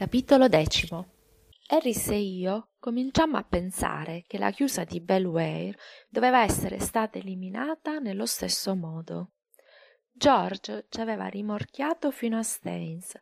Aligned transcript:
capitolo 0.00 0.48
decimo. 0.48 1.08
Harris 1.68 2.08
e 2.08 2.16
io 2.16 2.70
cominciammo 2.78 3.36
a 3.36 3.44
pensare 3.44 4.24
che 4.26 4.38
la 4.38 4.50
chiusa 4.50 4.84
di 4.84 4.98
Belware 4.98 5.76
doveva 6.08 6.42
essere 6.42 6.78
stata 6.78 7.18
eliminata 7.18 7.98
nello 7.98 8.24
stesso 8.24 8.74
modo. 8.74 9.32
George 10.10 10.86
ci 10.88 11.02
aveva 11.02 11.26
rimorchiato 11.26 12.10
fino 12.12 12.38
a 12.38 12.42
Staines, 12.42 13.14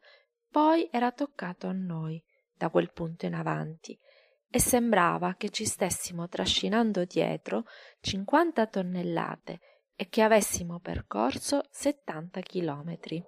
poi 0.49 0.89
era 0.93 1.11
toccato 1.11 1.67
a 1.67 1.73
noi 1.73 2.23
da 2.55 2.69
quel 2.69 2.93
punto 2.93 3.27
in 3.27 3.35
avanti 3.35 3.99
e 4.49 4.61
sembrava 4.61 5.35
che 5.35 5.49
ci 5.49 5.65
stessimo 5.65 6.29
trascinando 6.29 7.05
dietro 7.05 7.65
cinquanta 7.99 8.69
tonnellate 8.69 9.59
e 9.97 10.09
che 10.09 10.23
avessimo 10.23 10.79
percorso 10.79 11.63
settanta 11.73 12.39
chilometri. 12.39 13.21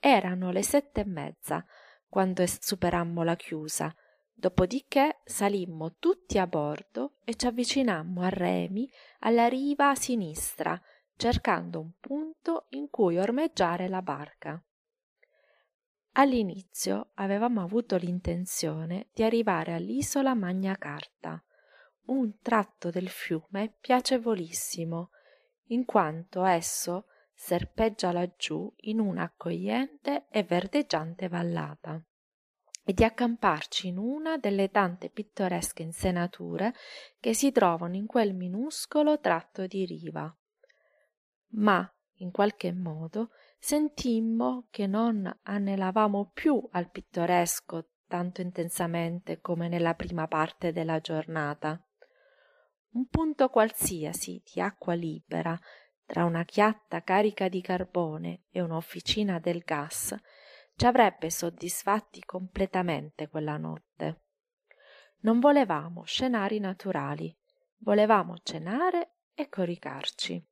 Erano 0.00 0.50
le 0.50 0.64
sette 0.64 1.02
e 1.02 1.06
mezza 1.06 1.64
quando 2.10 2.44
superammo 2.46 3.22
la 3.22 3.36
chiusa, 3.36 3.94
dopodiché 4.34 5.20
salimmo 5.24 5.94
tutti 5.98 6.38
a 6.38 6.46
bordo 6.46 7.14
e 7.24 7.36
ci 7.36 7.46
avvicinammo 7.46 8.20
a 8.22 8.28
remi 8.28 8.90
alla 9.20 9.46
riva 9.46 9.90
a 9.90 9.94
sinistra, 9.94 10.78
cercando 11.16 11.80
un 11.80 11.92
punto 12.00 12.66
in 12.70 12.90
cui 12.90 13.16
ormeggiare 13.16 13.88
la 13.88 14.02
barca. 14.02 14.62
All'inizio 16.14 17.12
avevamo 17.14 17.62
avuto 17.62 17.96
l'intenzione 17.96 19.08
di 19.14 19.22
arrivare 19.22 19.72
all'isola 19.72 20.34
Magna 20.34 20.76
Carta, 20.76 21.42
un 22.06 22.40
tratto 22.40 22.90
del 22.90 23.08
fiume 23.08 23.76
piacevolissimo, 23.80 25.10
in 25.66 25.84
quanto 25.84 26.44
esso 26.44 27.06
serpeggia 27.42 28.12
laggiù 28.12 28.70
in 28.82 29.00
una 29.00 29.22
accogliente 29.22 30.26
e 30.28 30.42
verdeggiante 30.42 31.26
vallata 31.26 31.98
e 32.84 32.92
di 32.92 33.02
accamparci 33.02 33.88
in 33.88 33.96
una 33.96 34.36
delle 34.36 34.70
tante 34.70 35.08
pittoresche 35.08 35.82
insenature 35.82 36.74
che 37.18 37.32
si 37.32 37.50
trovano 37.50 37.96
in 37.96 38.04
quel 38.04 38.34
minuscolo 38.34 39.18
tratto 39.20 39.66
di 39.66 39.86
riva. 39.86 40.32
Ma, 41.52 41.90
in 42.16 42.30
qualche 42.30 42.74
modo, 42.74 43.30
sentimmo 43.58 44.66
che 44.70 44.86
non 44.86 45.26
annelavamo 45.42 46.32
più 46.34 46.62
al 46.72 46.90
pittoresco 46.90 47.88
tanto 48.06 48.42
intensamente 48.42 49.40
come 49.40 49.68
nella 49.68 49.94
prima 49.94 50.28
parte 50.28 50.72
della 50.72 51.00
giornata. 51.00 51.82
Un 52.92 53.06
punto 53.06 53.48
qualsiasi 53.48 54.42
di 54.44 54.60
acqua 54.60 54.92
libera 54.92 55.58
tra 56.10 56.24
una 56.24 56.42
chiatta 56.42 57.04
carica 57.04 57.48
di 57.48 57.60
carbone 57.60 58.46
e 58.50 58.60
un'officina 58.60 59.38
del 59.38 59.60
gas, 59.60 60.12
ci 60.74 60.84
avrebbe 60.84 61.30
soddisfatti 61.30 62.24
completamente 62.24 63.28
quella 63.28 63.56
notte. 63.56 64.22
Non 65.20 65.38
volevamo 65.38 66.02
scenari 66.02 66.58
naturali, 66.58 67.32
volevamo 67.82 68.38
cenare 68.42 69.18
e 69.34 69.48
coricarci. 69.48 70.44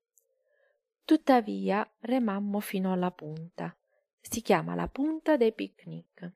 Tuttavia 1.05 1.85
remammo 2.03 2.61
fino 2.61 2.93
alla 2.93 3.11
punta, 3.11 3.77
si 4.21 4.43
chiama 4.43 4.77
la 4.77 4.87
punta 4.87 5.37
dei 5.37 5.53
picnic, 5.53 6.35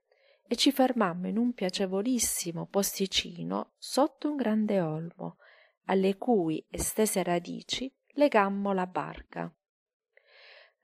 e 0.49 0.57
ci 0.57 0.73
fermammo 0.73 1.29
in 1.29 1.39
un 1.39 1.53
piacevolissimo 1.53 2.67
posticino 2.67 3.75
sotto 3.79 4.29
un 4.29 4.35
grande 4.35 4.81
olmo, 4.81 5.37
alle 5.85 6.19
cui 6.19 6.67
estese 6.69 7.23
radici 7.23 7.89
legammo 8.13 8.73
la 8.73 8.87
barca. 8.87 9.53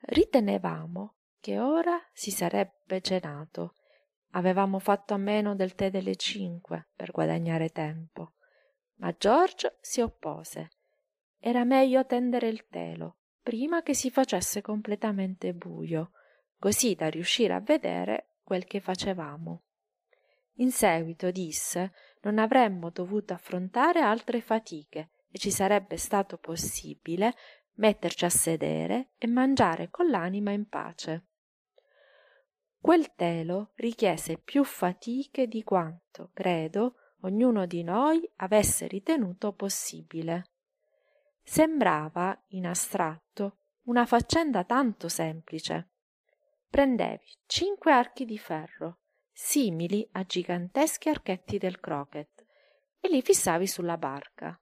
Ritenevamo 0.00 1.16
che 1.40 1.58
ora 1.58 1.98
si 2.12 2.30
sarebbe 2.30 3.00
cenato. 3.00 3.74
Avevamo 4.32 4.78
fatto 4.78 5.14
a 5.14 5.18
meno 5.18 5.54
del 5.54 5.74
tè 5.74 5.90
delle 5.90 6.16
cinque 6.16 6.88
per 6.94 7.10
guadagnare 7.10 7.70
tempo. 7.70 8.34
Ma 8.96 9.14
George 9.16 9.78
si 9.80 10.00
oppose. 10.00 10.70
Era 11.38 11.64
meglio 11.64 12.04
tendere 12.04 12.48
il 12.48 12.66
telo 12.68 13.18
prima 13.48 13.82
che 13.82 13.94
si 13.94 14.10
facesse 14.10 14.60
completamente 14.60 15.54
buio, 15.54 16.10
così 16.58 16.94
da 16.94 17.08
riuscire 17.08 17.54
a 17.54 17.60
vedere 17.60 18.34
quel 18.42 18.66
che 18.66 18.78
facevamo. 18.78 19.62
In 20.56 20.70
seguito 20.70 21.30
disse 21.30 21.92
non 22.22 22.38
avremmo 22.38 22.90
dovuto 22.90 23.32
affrontare 23.32 24.00
altre 24.00 24.42
fatiche 24.42 25.12
ci 25.32 25.50
sarebbe 25.50 25.96
stato 25.96 26.38
possibile 26.38 27.34
metterci 27.74 28.24
a 28.24 28.30
sedere 28.30 29.10
e 29.18 29.26
mangiare 29.26 29.90
con 29.90 30.08
l'anima 30.08 30.50
in 30.50 30.68
pace. 30.68 31.26
Quel 32.80 33.14
telo 33.14 33.72
richiese 33.74 34.38
più 34.38 34.64
fatiche 34.64 35.46
di 35.46 35.62
quanto, 35.62 36.30
credo, 36.32 36.94
ognuno 37.22 37.66
di 37.66 37.82
noi 37.82 38.28
avesse 38.36 38.86
ritenuto 38.86 39.52
possibile. 39.52 40.52
Sembrava, 41.42 42.40
in 42.48 42.66
astratto, 42.66 43.58
una 43.84 44.06
faccenda 44.06 44.64
tanto 44.64 45.08
semplice. 45.08 45.90
Prendevi 46.68 47.26
cinque 47.46 47.92
archi 47.92 48.24
di 48.24 48.38
ferro, 48.38 49.00
simili 49.32 50.06
a 50.12 50.24
giganteschi 50.24 51.08
archetti 51.08 51.58
del 51.58 51.80
croquet, 51.80 52.44
e 53.00 53.08
li 53.08 53.22
fissavi 53.22 53.66
sulla 53.66 53.96
barca. 53.96 54.60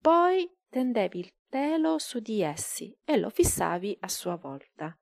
Poi 0.00 0.50
tendevi 0.68 1.18
il 1.18 1.32
telo 1.48 1.98
su 1.98 2.20
di 2.20 2.42
essi 2.42 2.96
e 3.04 3.16
lo 3.16 3.30
fissavi 3.30 3.96
a 4.00 4.08
sua 4.08 4.36
volta. 4.36 4.96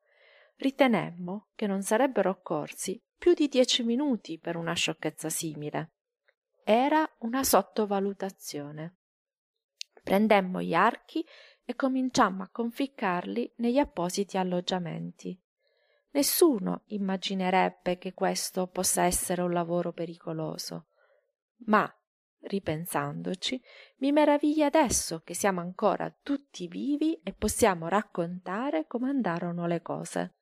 Ritenemmo 0.56 1.48
che 1.54 1.66
non 1.66 1.82
sarebbero 1.82 2.30
occorsi 2.30 3.02
più 3.16 3.34
di 3.34 3.48
dieci 3.48 3.82
minuti 3.82 4.38
per 4.38 4.56
una 4.56 4.74
sciocchezza 4.74 5.28
simile. 5.28 5.92
Era 6.62 7.08
una 7.18 7.42
sottovalutazione. 7.42 8.96
Prendemmo 10.02 10.60
gli 10.62 10.74
archi 10.74 11.24
e 11.64 11.74
cominciammo 11.74 12.42
a 12.42 12.50
conficcarli 12.50 13.54
negli 13.56 13.78
appositi 13.78 14.36
alloggiamenti. 14.36 15.38
Nessuno 16.10 16.82
immaginerebbe 16.86 17.98
che 17.98 18.12
questo 18.12 18.66
possa 18.68 19.04
essere 19.04 19.42
un 19.42 19.52
lavoro 19.52 19.92
pericoloso, 19.92 20.88
ma 21.66 21.92
ripensandoci, 22.44 23.60
mi 23.98 24.12
meraviglia 24.12 24.66
adesso 24.66 25.20
che 25.20 25.34
siamo 25.34 25.60
ancora 25.60 26.14
tutti 26.22 26.68
vivi 26.68 27.20
e 27.22 27.32
possiamo 27.32 27.88
raccontare 27.88 28.86
come 28.86 29.08
andarono 29.08 29.66
le 29.66 29.82
cose. 29.82 30.34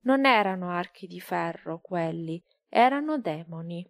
Non 0.00 0.24
erano 0.24 0.70
archi 0.70 1.06
di 1.06 1.20
ferro 1.20 1.80
quelli, 1.80 2.42
erano 2.68 3.18
demoni. 3.18 3.88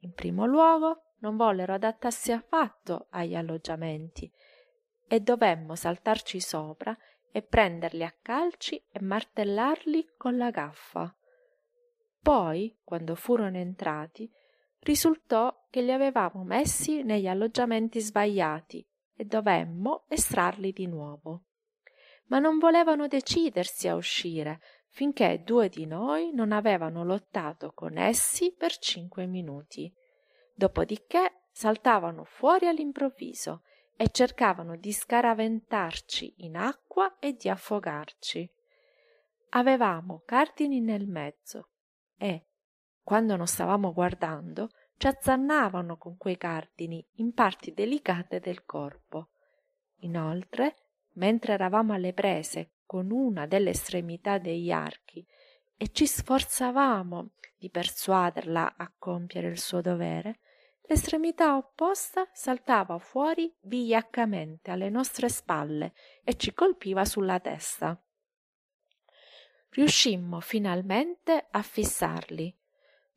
In 0.00 0.12
primo 0.12 0.46
luogo 0.46 1.14
non 1.18 1.36
vollero 1.36 1.74
adattarsi 1.74 2.32
affatto 2.32 3.08
agli 3.10 3.34
alloggiamenti 3.34 4.30
e 5.06 5.20
dovemmo 5.20 5.74
saltarci 5.74 6.40
sopra 6.40 6.96
e 7.32 7.42
prenderli 7.42 8.04
a 8.04 8.14
calci 8.22 8.82
e 8.90 9.00
martellarli 9.00 10.14
con 10.16 10.36
la 10.36 10.50
gaffa. 10.50 11.14
Poi, 12.22 12.78
quando 12.84 13.14
furono 13.14 13.56
entrati, 13.56 14.30
risultò 14.80 15.66
che 15.70 15.82
li 15.82 15.92
avevamo 15.92 16.42
messi 16.44 17.02
negli 17.02 17.26
alloggiamenti 17.26 18.00
sbagliati 18.00 18.86
e 19.14 19.24
dovemmo 19.24 20.04
estrarli 20.08 20.72
di 20.72 20.86
nuovo. 20.86 21.44
Ma 22.26 22.38
non 22.38 22.58
volevano 22.58 23.06
decidersi 23.06 23.88
a 23.88 23.94
uscire 23.94 24.60
finché 24.88 25.42
due 25.44 25.68
di 25.68 25.86
noi 25.86 26.32
non 26.32 26.52
avevano 26.52 27.04
lottato 27.04 27.72
con 27.72 27.96
essi 27.96 28.54
per 28.56 28.76
cinque 28.78 29.26
minuti. 29.26 29.92
Dopodiché 30.54 31.44
saltavano 31.52 32.24
fuori 32.24 32.66
all'improvviso 32.66 33.62
e 33.96 34.08
cercavano 34.08 34.76
di 34.76 34.92
scaraventarci 34.92 36.34
in 36.38 36.56
acqua 36.56 37.18
e 37.18 37.34
di 37.34 37.48
affogarci. 37.48 38.50
Avevamo 39.50 40.22
cardini 40.24 40.80
nel 40.80 41.06
mezzo 41.06 41.70
e, 42.16 42.49
quando 43.02 43.36
non 43.36 43.46
stavamo 43.46 43.92
guardando, 43.92 44.70
ci 44.96 45.06
azzannavano 45.06 45.96
con 45.96 46.16
quei 46.16 46.36
cardini 46.36 47.04
in 47.14 47.32
parti 47.32 47.72
delicate 47.72 48.40
del 48.40 48.64
corpo. 48.64 49.30
Inoltre, 50.00 50.76
mentre 51.14 51.54
eravamo 51.54 51.94
alle 51.94 52.12
prese 52.12 52.72
con 52.84 53.10
una 53.10 53.46
delle 53.46 53.70
estremità 53.70 54.38
degli 54.38 54.70
archi, 54.70 55.26
e 55.82 55.88
ci 55.92 56.06
sforzavamo 56.06 57.30
di 57.56 57.70
persuaderla 57.70 58.74
a 58.76 58.92
compiere 58.98 59.48
il 59.48 59.58
suo 59.58 59.80
dovere, 59.80 60.40
l'estremità 60.82 61.56
opposta 61.56 62.28
saltava 62.34 62.98
fuori 62.98 63.50
vigliaccamente 63.62 64.70
alle 64.70 64.90
nostre 64.90 65.30
spalle 65.30 65.94
e 66.22 66.36
ci 66.36 66.52
colpiva 66.52 67.06
sulla 67.06 67.40
testa. 67.40 67.98
Riuscimmo 69.70 70.40
finalmente 70.40 71.46
a 71.50 71.62
fissarli, 71.62 72.54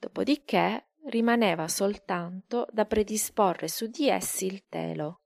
dopodiché 0.03 0.89
rimaneva 1.05 1.69
soltanto 1.69 2.67
da 2.71 2.83
predisporre 2.83 3.69
su 3.69 3.87
di 3.87 4.09
essi 4.09 4.45
il 4.45 4.67
telo. 4.67 5.21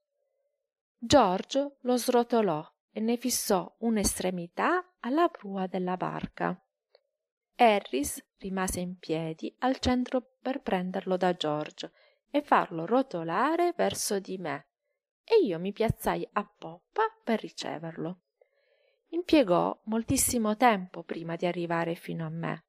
Giorgio 0.96 1.78
lo 1.82 1.98
srotolò 1.98 2.64
e 2.92 3.00
ne 3.00 3.18
fissò 3.18 3.76
un'estremità 3.80 4.98
alla 5.00 5.30
prua 5.30 5.66
della 5.66 5.98
barca. 5.98 6.60
Harris 7.56 8.24
rimase 8.38 8.80
in 8.80 9.00
piedi 9.00 9.56
al 9.60 9.80
centro 9.80 10.36
per 10.40 10.62
prenderlo 10.62 11.18
da 11.18 11.34
George 11.34 11.92
e 12.30 12.44
farlo 12.44 12.86
rotolare 12.86 13.74
verso 13.76 14.20
di 14.20 14.38
me, 14.38 14.68
e 15.24 15.44
io 15.44 15.58
mi 15.58 15.72
piazzai 15.72 16.28
a 16.34 16.46
poppa 16.46 17.02
per 17.24 17.40
riceverlo. 17.40 18.20
Impiegò 19.10 19.76
moltissimo 19.86 20.56
tempo 20.56 21.02
prima 21.02 21.36
di 21.36 21.48
arrivare 21.48 21.96
fino 21.96 22.26
a 22.26 22.30
me. 22.30 22.66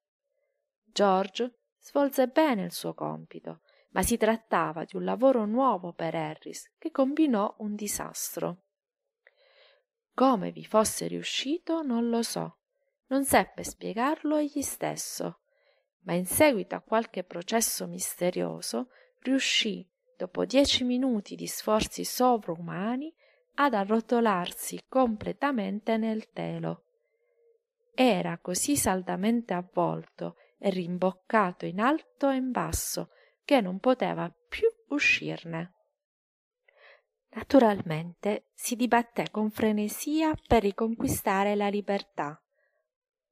George 0.85 1.59
svolse 1.79 2.29
bene 2.29 2.65
il 2.65 2.73
suo 2.73 2.95
compito, 2.95 3.61
ma 3.91 4.03
si 4.03 4.17
trattava 4.17 4.85
di 4.85 4.97
un 4.97 5.05
lavoro 5.05 5.45
nuovo 5.45 5.93
per 5.93 6.15
Harris, 6.15 6.73
che 6.79 6.91
combinò 6.91 7.55
un 7.59 7.75
disastro. 7.75 8.65
Come 10.15 10.51
vi 10.51 10.65
fosse 10.65 11.07
riuscito 11.07 11.83
non 11.83 12.09
lo 12.09 12.23
so, 12.23 12.59
non 13.07 13.25
seppe 13.25 13.63
spiegarlo 13.65 14.37
egli 14.37 14.63
stesso, 14.63 15.41
ma 16.01 16.15
in 16.15 16.27
seguito 16.27 16.75
a 16.75 16.81
qualche 16.81 17.25
processo 17.25 17.87
misterioso 17.87 18.89
riuscì, 19.21 19.89
dopo 20.17 20.45
dieci 20.45 20.85
minuti 20.85 21.35
di 21.35 21.47
sforzi 21.47 22.05
sovrumani, 22.05 23.15
ad 23.61 23.75
arrotolarsi 23.75 24.85
completamente 24.89 25.97
nel 25.97 26.31
telo. 26.31 26.85
Era 27.95 28.39
così 28.39 28.77
saldamente 28.77 29.55
avvolto 29.55 30.37
rimboccato 30.59 31.67
in 31.67 31.81
alto 31.81 32.31
e 32.31 32.37
in 32.37 32.51
basso 32.51 33.11
che 33.45 33.61
non 33.61 33.79
poteva 33.79 34.33
più 34.49 34.69
uscirne. 34.89 35.75
Naturalmente 37.31 38.51
si 38.55 38.75
dibatté 38.75 39.31
con 39.31 39.51
frenesia 39.51 40.35
per 40.47 40.63
riconquistare 40.63 41.55
la 41.55 41.69
libertà 41.69 42.41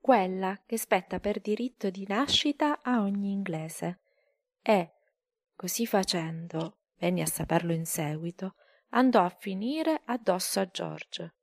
quella 0.06 0.62
che 0.64 0.78
spetta 0.78 1.18
per 1.18 1.40
diritto 1.40 1.90
di 1.90 2.06
nascita 2.06 2.78
a 2.80 3.00
ogni 3.00 3.32
inglese. 3.32 4.02
E, 4.62 4.92
così 5.56 5.84
facendo, 5.84 6.76
venni 6.98 7.22
a 7.22 7.26
saperlo 7.26 7.72
in 7.72 7.86
seguito, 7.86 8.54
andò 8.90 9.24
a 9.24 9.36
finire 9.36 10.02
addosso 10.04 10.60
a 10.60 10.66
George. 10.66 11.34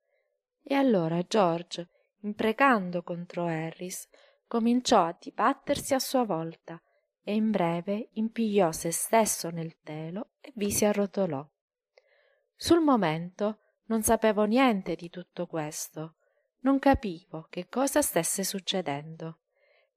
E 0.63 0.75
allora 0.75 1.21
George, 1.23 1.89
imprecando 2.21 3.03
contro 3.03 3.47
Harris, 3.47 4.07
cominciò 4.53 5.05
a 5.05 5.17
dibattersi 5.19 5.95
a 5.95 5.99
sua 5.99 6.25
volta 6.25 6.79
e 7.23 7.33
in 7.33 7.49
breve 7.49 8.09
impigliò 8.13 8.71
se 8.71 8.91
stesso 8.91 9.49
nel 9.49 9.79
telo 9.81 10.33
e 10.39 10.51
vi 10.53 10.69
si 10.69 10.85
arrotolò. 10.85 11.43
Sul 12.55 12.81
momento 12.81 13.61
non 13.85 14.03
sapevo 14.03 14.43
niente 14.43 14.93
di 14.93 15.09
tutto 15.09 15.47
questo, 15.47 16.17
non 16.59 16.77
capivo 16.77 17.47
che 17.49 17.67
cosa 17.67 18.03
stesse 18.03 18.43
succedendo. 18.43 19.39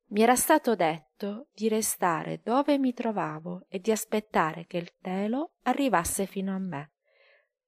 Mi 0.07 0.23
era 0.23 0.37
stato 0.37 0.75
detto 0.75 1.49
di 1.53 1.69
restare 1.69 2.41
dove 2.43 2.79
mi 2.79 2.95
trovavo 2.95 3.67
e 3.69 3.79
di 3.79 3.91
aspettare 3.91 4.65
che 4.65 4.79
il 4.79 4.95
telo 5.03 5.57
arrivasse 5.65 6.25
fino 6.25 6.55
a 6.55 6.59
me. 6.59 6.93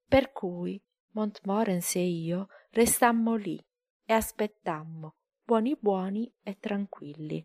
Per 0.07 0.31
cui 0.31 0.81
Montmorency 1.11 1.99
e 1.99 2.07
io 2.07 2.47
restammo 2.71 3.35
lì 3.35 3.63
e 4.05 4.13
aspettammo, 4.13 5.17
buoni 5.49 5.75
buoni 5.75 6.31
e 6.43 6.59
tranquilli. 6.59 7.43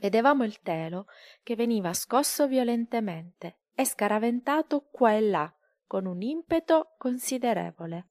Vedevamo 0.00 0.42
il 0.42 0.58
telo 0.62 1.06
che 1.44 1.54
veniva 1.54 1.92
scosso 1.92 2.48
violentemente 2.48 3.60
e 3.72 3.84
scaraventato 3.84 4.88
qua 4.90 5.12
e 5.12 5.20
là 5.20 5.54
con 5.86 6.06
un 6.06 6.22
impeto 6.22 6.96
considerevole, 6.98 8.08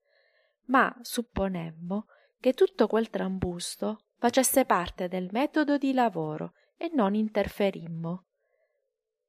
ma 0.68 0.95
supponemmo 1.01 2.06
che 2.39 2.54
tutto 2.54 2.88
quel 2.88 3.10
trambusto 3.10 4.06
facesse 4.18 4.63
parte 4.63 5.10
del 5.10 5.28
metodo 5.31 5.78
di 5.78 5.92
lavoro 5.92 6.54
e 6.78 6.89
non 6.94 7.13
interferimmo. 7.13 8.28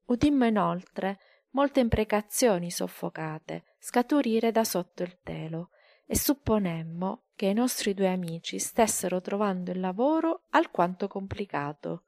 Udimmo 0.05 0.47
inoltre 0.47 1.19
molte 1.51 1.81
imprecazioni 1.81 2.71
soffocate 2.71 3.75
scaturire 3.81 4.53
da 4.53 4.63
sotto 4.63 5.03
il 5.03 5.19
telo 5.21 5.71
e 6.11 6.17
supponemmo 6.17 7.27
che 7.37 7.47
i 7.47 7.53
nostri 7.53 7.93
due 7.93 8.09
amici 8.09 8.59
stessero 8.59 9.21
trovando 9.21 9.71
il 9.71 9.79
lavoro 9.79 10.47
alquanto 10.51 11.07
complicato. 11.07 12.05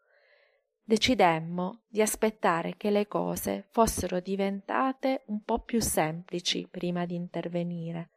Decidemmo 0.82 1.82
di 1.87 2.00
aspettare 2.00 2.76
che 2.76 2.91
le 2.91 3.06
cose 3.06 3.67
fossero 3.70 4.19
diventate 4.19 5.25
un 5.26 5.44
po 5.44 5.61
più 5.61 5.81
semplici 5.81 6.67
prima 6.69 7.05
di 7.05 7.14
intervenire 7.14 8.11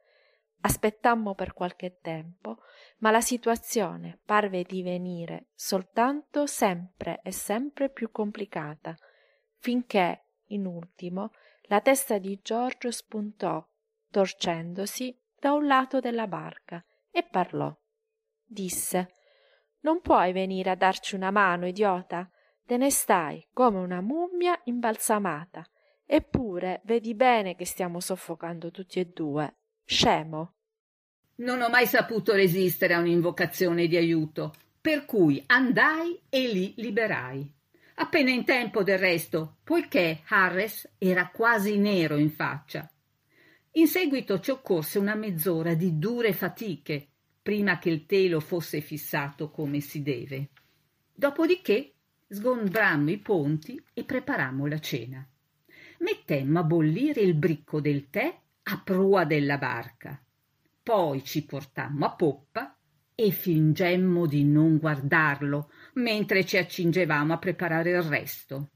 Aspettammo 0.66 1.36
per 1.36 1.54
qualche 1.54 2.00
tempo, 2.00 2.60
ma 3.00 3.12
la 3.12 3.20
situazione 3.20 4.20
parve 4.24 4.64
divenire 4.64 5.48
soltanto 5.54 6.46
sempre 6.46 7.20
e 7.22 7.34
sempre 7.34 7.90
più 7.90 8.12
complicata, 8.12 8.96
finché, 9.58 10.28
in 10.48 10.66
ultimo, 10.66 11.32
la 11.64 11.82
testa 11.82 12.18
di 12.18 12.40
Giorgio 12.42 12.92
spuntò, 12.92 13.66
torcendosi 14.10 15.14
da 15.44 15.52
un 15.52 15.68
lato 15.68 16.00
della 16.00 16.26
barca, 16.26 16.82
e 17.12 17.22
parlò. 17.30 17.70
Disse 18.46 19.12
Non 19.82 20.00
puoi 20.00 20.32
venire 20.32 20.70
a 20.70 20.76
darci 20.76 21.16
una 21.16 21.32
mano, 21.32 21.68
idiota? 21.68 22.30
Te 22.66 22.78
ne 22.78 22.90
stai 22.90 23.46
come 23.52 23.80
una 23.80 24.00
mummia 24.00 24.58
imbalsamata. 24.64 25.68
Eppure 26.06 26.80
vedi 26.86 27.14
bene 27.14 27.58
che 27.58 27.66
stiamo 27.66 28.00
soffocando 28.00 28.72
tutti 28.72 29.02
e 29.02 29.08
due 29.08 29.56
Scemo. 29.84 30.54
Non 31.36 31.62
ho 31.62 31.68
mai 31.68 31.88
saputo 31.88 32.32
resistere 32.34 32.94
a 32.94 33.00
un'invocazione 33.00 33.88
di 33.88 33.98
aiuto, 33.98 34.54
per 34.80 35.04
cui 35.04 35.44
andai 35.48 36.22
e 36.30 36.48
li 36.48 36.74
liberai. 36.78 37.54
Appena 37.96 38.30
in 38.30 38.46
tempo 38.46 38.82
del 38.82 38.98
resto, 38.98 39.58
poiché 39.62 40.22
Harris 40.30 40.90
era 40.98 41.28
quasi 41.28 41.78
nero 41.78 42.16
in 42.16 42.32
faccia. 42.32 42.90
In 43.76 43.88
seguito 43.88 44.40
ci 44.40 44.52
occorse 44.52 45.00
una 45.00 45.16
mezz'ora 45.16 45.74
di 45.74 45.98
dure 45.98 46.32
fatiche 46.34 47.08
prima 47.42 47.80
che 47.80 47.90
il 47.90 48.06
telo 48.06 48.40
fosse 48.40 48.82
fissato 48.82 49.50
come 49.50 49.80
si 49.80 50.04
deve. 50.04 50.50
Dopodiché 51.12 51.94
sgombrammo 52.28 53.10
i 53.10 53.18
ponti 53.18 53.82
e 53.94 54.04
preparammo 54.04 54.68
la 54.68 54.80
cena. 54.80 55.28
Mettemmo 56.00 56.60
a 56.60 56.64
bollire 56.64 57.22
il 57.22 57.34
bricco 57.34 57.82
del 57.82 58.10
tè 58.10 58.40
a 58.62 58.82
prua 58.84 59.26
della 59.26 59.58
barca. 59.58 60.24
Poi 60.84 61.24
ci 61.24 61.44
portammo 61.44 62.06
a 62.06 62.14
poppa 62.14 62.78
e 63.16 63.32
fingemmo 63.32 64.28
di 64.28 64.44
non 64.44 64.78
guardarlo 64.78 65.72
mentre 65.94 66.46
ci 66.46 66.58
accingevamo 66.58 67.34
a 67.34 67.40
preparare 67.40 67.90
il 67.92 68.04
resto. 68.04 68.70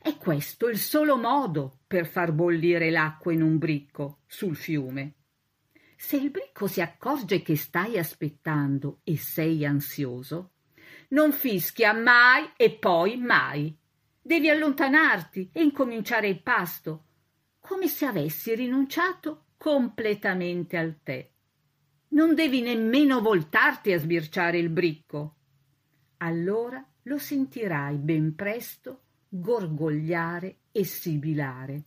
È 0.00 0.16
questo 0.16 0.68
il 0.68 0.78
solo 0.78 1.16
modo 1.16 1.80
per 1.86 2.06
far 2.06 2.32
bollire 2.32 2.90
l'acqua 2.90 3.32
in 3.32 3.42
un 3.42 3.58
bricco 3.58 4.20
sul 4.26 4.54
fiume. 4.54 5.14
Se 5.96 6.16
il 6.16 6.30
bricco 6.30 6.68
si 6.68 6.80
accorge 6.80 7.42
che 7.42 7.56
stai 7.56 7.98
aspettando 7.98 9.00
e 9.02 9.16
sei 9.16 9.66
ansioso, 9.66 10.52
non 11.08 11.32
fischia 11.32 11.92
mai 11.92 12.52
e 12.56 12.70
poi 12.70 13.16
mai. 13.16 13.76
Devi 14.22 14.48
allontanarti 14.48 15.50
e 15.52 15.62
incominciare 15.62 16.28
il 16.28 16.42
pasto 16.42 17.04
come 17.58 17.88
se 17.88 18.06
avessi 18.06 18.54
rinunciato 18.54 19.46
completamente 19.56 20.76
al 20.76 21.00
tè. 21.02 21.28
Non 22.10 22.34
devi 22.34 22.62
nemmeno 22.62 23.20
voltarti 23.20 23.92
a 23.92 23.98
sbirciare 23.98 24.58
il 24.58 24.70
bricco. 24.70 25.34
Allora 26.18 26.82
lo 27.02 27.18
sentirai 27.18 27.96
ben 27.96 28.34
presto 28.34 29.02
gorgogliare 29.28 30.56
e 30.72 30.84
sibilare, 30.84 31.84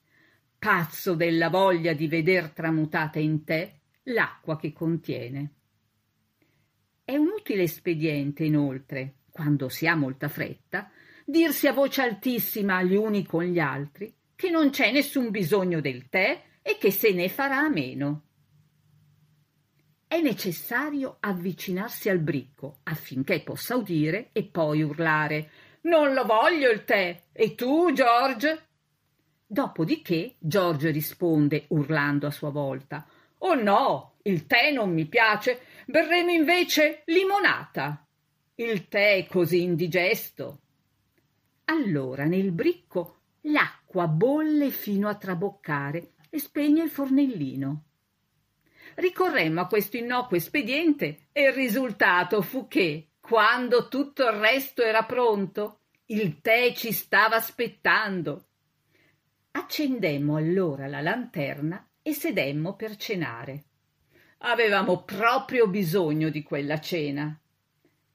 pazzo 0.57 1.15
della 1.15 1.49
voglia 1.49 1.93
di 1.93 2.07
veder 2.07 2.51
tramutata 2.51 3.19
in 3.19 3.43
te 3.43 3.79
l'acqua 4.03 4.57
che 4.57 4.71
contiene. 4.71 5.51
È 7.03 7.15
un 7.15 7.27
utile 7.27 7.63
espediente, 7.63 8.43
inoltre, 8.43 9.15
quando 9.31 9.69
si 9.69 9.87
ha 9.87 9.95
molta 9.95 10.27
fretta, 10.27 10.89
dirsi 11.25 11.67
a 11.67 11.73
voce 11.73 12.01
altissima 12.01 12.83
gli 12.83 12.95
uni 12.95 13.25
con 13.25 13.43
gli 13.43 13.59
altri 13.59 14.13
che 14.35 14.49
non 14.49 14.69
c'è 14.69 14.91
nessun 14.91 15.29
bisogno 15.29 15.81
del 15.81 16.09
tè 16.09 16.43
e 16.61 16.77
che 16.77 16.91
se 16.91 17.11
ne 17.11 17.29
farà 17.29 17.59
a 17.59 17.69
meno. 17.69 18.23
è 20.11 20.19
necessario 20.19 21.15
avvicinarsi 21.21 22.09
al 22.09 22.19
bricco 22.19 22.79
affinché 22.83 23.41
possa 23.43 23.77
udire 23.77 24.31
e 24.33 24.43
poi 24.43 24.81
urlare 24.81 25.49
Non 25.81 26.13
lo 26.13 26.25
voglio 26.25 26.69
il 26.69 26.83
tè. 26.83 27.23
E 27.31 27.55
tu, 27.55 27.91
George? 27.93 28.67
Dopodiché 29.45 30.35
George 30.39 30.91
risponde 30.91 31.65
urlando 31.69 32.27
a 32.27 32.31
sua 32.31 32.49
volta 32.49 33.05
Oh 33.43 33.55
no, 33.55 34.17
il 34.23 34.45
tè 34.45 34.71
non 34.71 34.91
mi 34.93 35.05
piace, 35.05 35.61
berremo 35.87 36.29
invece 36.29 37.01
limonata. 37.05 38.05
Il 38.55 38.87
tè 38.87 39.15
è 39.15 39.25
così 39.25 39.63
indigesto. 39.63 40.59
Allora 41.65 42.25
nel 42.25 42.51
bricco 42.51 43.21
l'acqua 43.41 44.07
bolle 44.07 44.69
fino 44.69 45.07
a 45.07 45.15
traboccare 45.15 46.11
e 46.29 46.37
spegne 46.37 46.83
il 46.83 46.89
fornellino. 46.89 47.83
Ricorremmo 48.95 49.61
a 49.61 49.67
questo 49.67 49.97
innocuo 49.97 50.37
espediente 50.37 51.29
e 51.31 51.43
il 51.43 51.53
risultato 51.53 52.43
fu 52.43 52.67
che, 52.67 53.07
quando 53.31 53.87
tutto 53.87 54.23
il 54.23 54.33
resto 54.33 54.81
era 54.81 55.03
pronto, 55.03 55.83
il 56.07 56.41
tè 56.41 56.73
ci 56.73 56.91
stava 56.91 57.37
aspettando. 57.37 58.47
Accendemmo 59.51 60.35
allora 60.35 60.85
la 60.87 60.99
lanterna 60.99 61.81
e 62.01 62.11
sedemmo 62.11 62.75
per 62.75 62.97
cenare. 62.97 63.63
Avevamo 64.39 65.03
proprio 65.03 65.69
bisogno 65.69 66.27
di 66.27 66.43
quella 66.43 66.81
cena. 66.81 67.33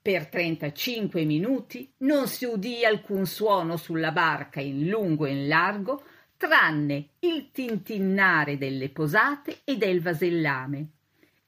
Per 0.03 0.27
trentacinque 0.27 1.25
minuti 1.25 1.91
non 2.01 2.29
si 2.29 2.45
udì 2.45 2.85
alcun 2.85 3.25
suono 3.25 3.79
sulla 3.79 4.13
barca 4.13 4.61
in 4.61 4.87
lungo 4.87 5.25
e 5.25 5.31
in 5.31 5.49
largo 5.49 6.05
tranne 6.37 7.13
il 7.21 7.53
tintinnare 7.53 8.59
delle 8.59 8.91
posate 8.91 9.61
e 9.65 9.79
del 9.79 10.03
vasellame 10.03 10.91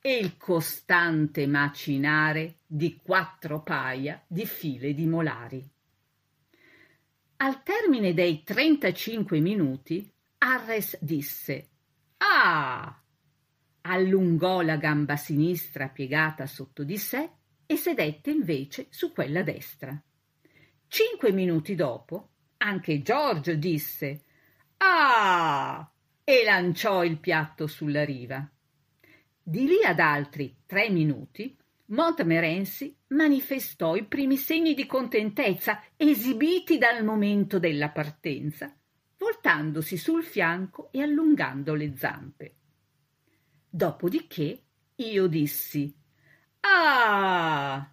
e 0.09 0.17
il 0.17 0.39
costante 0.39 1.47
macinare 1.47 2.61
di 2.67 2.97
quattro 2.97 3.63
paia 3.63 4.25
di 4.27 4.47
file 4.47 4.95
di 4.95 5.05
molari. 5.05 5.63
Al 7.37 7.63
termine 7.63 8.15
dei 8.15 8.43
trentacinque 8.43 9.39
minuti, 9.41 10.11
Arres 10.39 10.97
disse 11.03 11.69
Ah! 12.17 12.99
Allungò 13.83 14.63
la 14.63 14.79
gamba 14.79 15.17
sinistra 15.17 15.91
piegata 15.91 16.47
sotto 16.47 16.85
di 16.85 16.97
sé 16.97 17.31
e 17.67 17.77
sedette 17.77 18.31
invece 18.31 18.87
su 18.89 19.13
quella 19.13 19.43
destra. 19.43 20.03
Cinque 20.87 21.33
minuti 21.33 21.75
dopo, 21.75 22.31
anche 22.57 23.03
Giorgio 23.03 23.55
disse 23.57 24.23
Ah! 24.79 25.87
e 26.25 26.45
lanciò 26.45 27.05
il 27.05 27.19
piatto 27.19 27.67
sulla 27.67 28.07
riva. 28.07 28.51
Di 29.49 29.65
lì 29.67 29.83
ad 29.83 29.99
altri 29.99 30.59
tre 30.67 30.91
minuti 30.91 31.57
Montmorency 31.87 32.95
manifestò 33.07 33.97
i 33.97 34.05
primi 34.05 34.37
segni 34.37 34.75
di 34.75 34.85
contentezza 34.85 35.83
esibiti 35.97 36.77
dal 36.77 37.03
momento 37.03 37.59
della 37.59 37.89
partenza, 37.89 38.71
voltandosi 39.17 39.97
sul 39.97 40.23
fianco 40.23 40.91
e 40.93 41.01
allungando 41.01 41.73
le 41.73 41.97
zampe. 41.97 42.57
Dopodiché 43.71 44.65
io 44.97 45.27
dissi 45.29 45.97
Ah! 46.61 47.91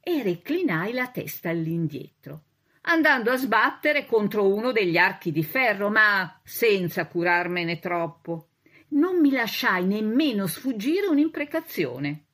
e 0.00 0.22
reclinai 0.22 0.92
la 0.92 1.08
testa 1.08 1.48
all'indietro 1.48 2.42
andando 2.82 3.30
a 3.30 3.36
sbattere 3.36 4.04
contro 4.04 4.52
uno 4.52 4.70
degli 4.70 4.98
archi 4.98 5.32
di 5.32 5.44
ferro, 5.44 5.88
ma 5.88 6.40
senza 6.44 7.06
curarmene 7.06 7.78
troppo. 7.78 8.49
Non 8.90 9.20
mi 9.20 9.30
lasciai 9.30 9.84
nemmeno 9.84 10.46
sfuggire 10.46 11.06
un'imprecazione. 11.06 12.24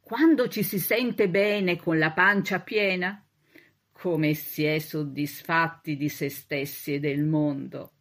Quando 0.00 0.48
ci 0.48 0.62
si 0.62 0.78
sente 0.78 1.28
bene 1.28 1.76
con 1.76 1.98
la 1.98 2.12
pancia 2.12 2.60
piena, 2.60 3.24
come 3.92 4.34
si 4.34 4.64
è 4.64 4.78
soddisfatti 4.78 5.96
di 5.96 6.08
se 6.08 6.28
stessi 6.28 6.94
e 6.94 7.00
del 7.00 7.24
mondo. 7.24 7.92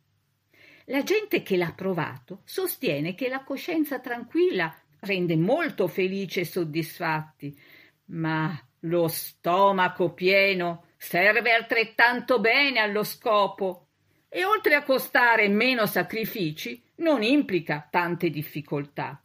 La 0.85 1.03
gente 1.03 1.41
che 1.41 1.57
l'ha 1.57 1.73
provato 1.73 2.41
sostiene 2.43 3.15
che 3.15 3.27
la 3.27 3.43
coscienza 3.43 3.99
tranquilla 3.99 4.75
rende 4.99 5.35
molto 5.35 5.87
felici 5.87 6.41
e 6.41 6.45
soddisfatti, 6.45 7.57
ma 8.05 8.59
lo 8.81 9.07
stomaco 9.07 10.13
pieno 10.13 10.87
serve 10.97 11.53
altrettanto 11.53 12.39
bene 12.39 12.79
allo 12.79 13.03
scopo 13.03 13.87
e 14.27 14.43
oltre 14.43 14.75
a 14.75 14.83
costare 14.83 15.47
meno 15.47 15.85
sacrifici 15.85 16.84
non 16.97 17.23
implica 17.23 17.87
tante 17.89 18.29
difficoltà. 18.29 19.21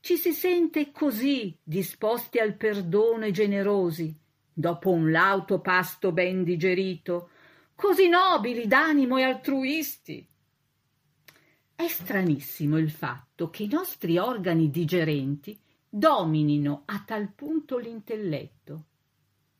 Ci 0.00 0.16
si 0.16 0.32
sente 0.32 0.90
così 0.90 1.56
disposti 1.62 2.38
al 2.38 2.54
perdono 2.54 3.24
e 3.24 3.30
generosi, 3.30 4.14
dopo 4.52 4.90
un 4.90 5.10
lauto 5.10 5.60
pasto 5.60 6.12
ben 6.12 6.42
digerito, 6.42 7.30
così 7.74 8.08
nobili 8.08 8.66
d'animo 8.66 9.16
e 9.18 9.22
altruisti. 9.22 10.28
È 11.74 11.86
stranissimo 11.86 12.78
il 12.78 12.90
fatto 12.90 13.50
che 13.50 13.64
i 13.64 13.68
nostri 13.68 14.18
organi 14.18 14.70
digerenti 14.70 15.58
dominino 15.88 16.82
a 16.86 17.02
tal 17.06 17.32
punto 17.32 17.78
l'intelletto 17.78 18.86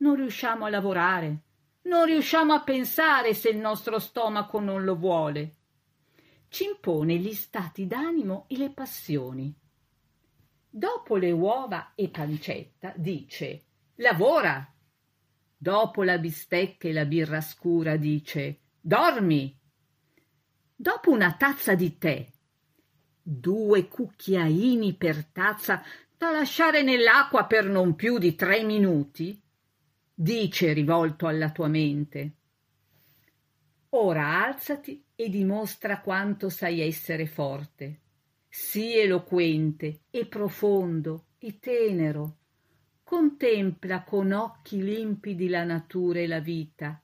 non 0.02 0.16
riusciamo 0.16 0.66
a 0.66 0.68
lavorare, 0.68 1.38
non 1.82 2.04
riusciamo 2.04 2.52
a 2.52 2.62
pensare 2.62 3.34
se 3.34 3.48
il 3.48 3.58
nostro 3.58 3.98
stomaco 3.98 4.60
non 4.60 4.84
lo 4.84 4.96
vuole. 4.96 5.54
Ci 6.52 6.64
impone 6.64 7.16
gli 7.16 7.32
stati 7.32 7.86
d'animo 7.86 8.44
e 8.46 8.58
le 8.58 8.68
passioni. 8.72 9.58
Dopo 10.68 11.16
le 11.16 11.30
uova 11.30 11.94
e 11.94 12.10
pancetta 12.10 12.92
dice 12.94 13.64
lavora. 13.94 14.70
Dopo 15.56 16.02
la 16.02 16.18
bistecca 16.18 16.88
e 16.88 16.92
la 16.92 17.06
birra 17.06 17.40
scura 17.40 17.96
dice 17.96 18.58
dormi. 18.78 19.58
Dopo 20.76 21.10
una 21.10 21.32
tazza 21.36 21.74
di 21.74 21.96
tè, 21.96 22.30
due 23.22 23.88
cucchiaini 23.88 24.92
per 24.92 25.24
tazza 25.24 25.82
da 26.18 26.32
lasciare 26.32 26.82
nell'acqua 26.82 27.46
per 27.46 27.64
non 27.64 27.94
più 27.94 28.18
di 28.18 28.34
tre 28.34 28.62
minuti, 28.62 29.42
dice 30.12 30.74
rivolto 30.74 31.26
alla 31.26 31.50
tua 31.50 31.68
mente. 31.68 32.40
Ora 33.94 34.46
alzati 34.46 35.04
e 35.14 35.28
dimostra 35.28 36.00
quanto 36.00 36.48
sai 36.48 36.80
essere 36.80 37.26
forte, 37.26 38.00
sii 38.48 39.00
eloquente 39.00 40.04
e 40.08 40.24
profondo 40.24 41.26
e 41.36 41.58
tenero. 41.58 42.38
Contempla 43.02 44.02
con 44.02 44.32
occhi 44.32 44.82
limpidi 44.82 45.46
la 45.48 45.64
natura 45.64 46.20
e 46.20 46.26
la 46.26 46.40
vita. 46.40 47.02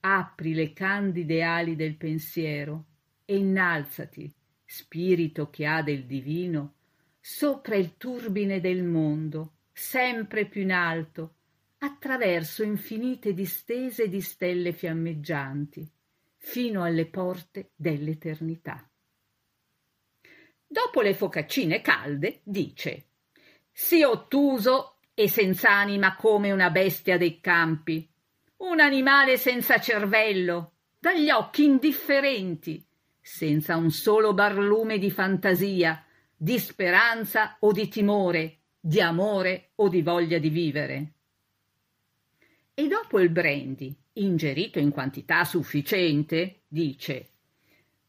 Apri 0.00 0.52
le 0.52 0.74
candide 0.74 1.42
ali 1.42 1.74
del 1.74 1.96
pensiero 1.96 2.84
e 3.24 3.38
innalzati, 3.38 4.30
spirito 4.62 5.48
che 5.48 5.64
ha 5.64 5.82
del 5.82 6.04
divino, 6.04 6.74
sopra 7.18 7.76
il 7.76 7.96
turbine 7.96 8.60
del 8.60 8.82
mondo, 8.84 9.54
sempre 9.72 10.44
più 10.44 10.60
in 10.60 10.72
alto, 10.72 11.36
attraverso 11.78 12.62
infinite 12.62 13.32
distese 13.32 14.06
di 14.10 14.20
stelle 14.20 14.74
fiammeggianti, 14.74 15.90
fino 16.42 16.82
alle 16.82 17.06
porte 17.06 17.70
dell'eternità. 17.76 18.88
Dopo 20.66 21.00
le 21.02 21.14
focaccine 21.14 21.80
calde, 21.80 22.40
dice 22.42 23.06
Sii 23.70 24.02
ottuso 24.02 24.96
e 25.14 25.28
senz'anima 25.28 26.16
come 26.16 26.50
una 26.50 26.70
bestia 26.70 27.18
dei 27.18 27.40
campi, 27.40 28.08
un 28.58 28.80
animale 28.80 29.36
senza 29.36 29.78
cervello, 29.78 30.72
dagli 30.98 31.30
occhi 31.30 31.64
indifferenti, 31.64 32.84
senza 33.20 33.76
un 33.76 33.90
solo 33.90 34.34
barlume 34.34 34.98
di 34.98 35.10
fantasia, 35.10 36.04
di 36.34 36.58
speranza 36.58 37.56
o 37.60 37.70
di 37.70 37.86
timore, 37.88 38.60
di 38.80 39.00
amore 39.00 39.70
o 39.76 39.88
di 39.88 40.02
voglia 40.02 40.38
di 40.38 40.48
vivere 40.48 41.12
e 42.80 42.88
dopo 42.88 43.20
il 43.20 43.28
brandy, 43.28 43.94
ingerito 44.14 44.78
in 44.78 44.90
quantità 44.90 45.44
sufficiente, 45.44 46.62
dice 46.66 47.28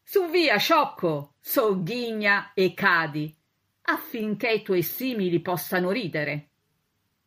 Su 0.02 0.28
via, 0.28 0.56
sciocco, 0.58 1.34
sogghigna 1.40 2.52
e 2.54 2.74
cadi, 2.74 3.34
affinché 3.82 4.50
i 4.50 4.62
tuoi 4.62 4.82
simili 4.82 5.40
possano 5.40 5.90
ridere. 5.90 6.48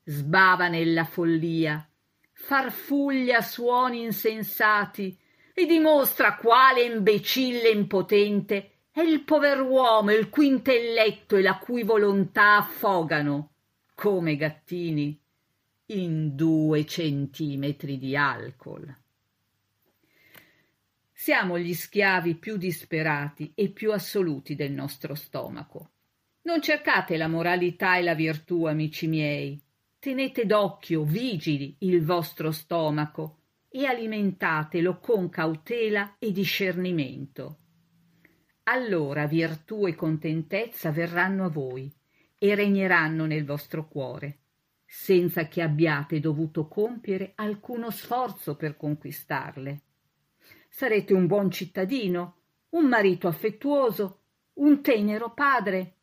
Sbava 0.03 0.67
nella 0.67 1.05
follia, 1.05 1.87
farfuglia 2.31 3.41
suoni 3.41 4.03
insensati 4.03 5.17
e 5.53 5.65
dimostra 5.65 6.35
quale 6.35 6.83
imbecille 6.83 7.69
impotente 7.69 8.71
è 8.91 9.01
il 9.01 9.23
pover'uomo 9.23 10.11
il 10.11 10.29
cui 10.29 10.47
intelletto 10.47 11.35
e 11.37 11.41
la 11.41 11.57
cui 11.57 11.83
volontà 11.83 12.57
affogano, 12.57 13.53
come 13.95 14.35
gattini, 14.35 15.19
in 15.87 16.35
due 16.35 16.83
centimetri 16.85 17.99
di 17.99 18.15
alcol. 18.15 18.91
Siamo 21.11 21.59
gli 21.59 21.73
schiavi 21.73 22.35
più 22.35 22.57
disperati 22.57 23.51
e 23.53 23.69
più 23.69 23.91
assoluti 23.91 24.55
del 24.55 24.71
nostro 24.71 25.13
stomaco. 25.13 25.91
Non 26.43 26.61
cercate 26.61 27.17
la 27.17 27.27
moralità 27.27 27.97
e 27.97 28.01
la 28.01 28.15
virtù, 28.15 28.65
amici 28.65 29.07
miei. 29.07 29.61
Tenete 29.99 30.45
d'occhio, 30.45 31.03
vigili, 31.03 31.75
il 31.79 32.03
vostro 32.03 32.51
stomaco 32.51 33.39
e 33.69 33.85
alimentatelo 33.85 34.99
con 34.99 35.29
cautela 35.29 36.15
e 36.17 36.31
discernimento. 36.31 37.57
Allora 38.63 39.27
virtù 39.27 39.85
e 39.85 39.93
contentezza 39.93 40.91
verranno 40.91 41.45
a 41.45 41.49
voi 41.49 41.91
e 42.37 42.55
regneranno 42.55 43.25
nel 43.25 43.45
vostro 43.45 43.87
cuore, 43.87 44.39
senza 44.85 45.47
che 45.47 45.61
abbiate 45.61 46.19
dovuto 46.19 46.67
compiere 46.67 47.33
alcuno 47.35 47.89
sforzo 47.89 48.55
per 48.55 48.77
conquistarle. 48.77 49.81
Sarete 50.69 51.13
un 51.13 51.27
buon 51.27 51.49
cittadino, 51.51 52.35
un 52.69 52.87
marito 52.87 53.27
affettuoso, 53.27 54.19
un 54.53 54.81
tenero 54.81 55.33
padre, 55.33 55.93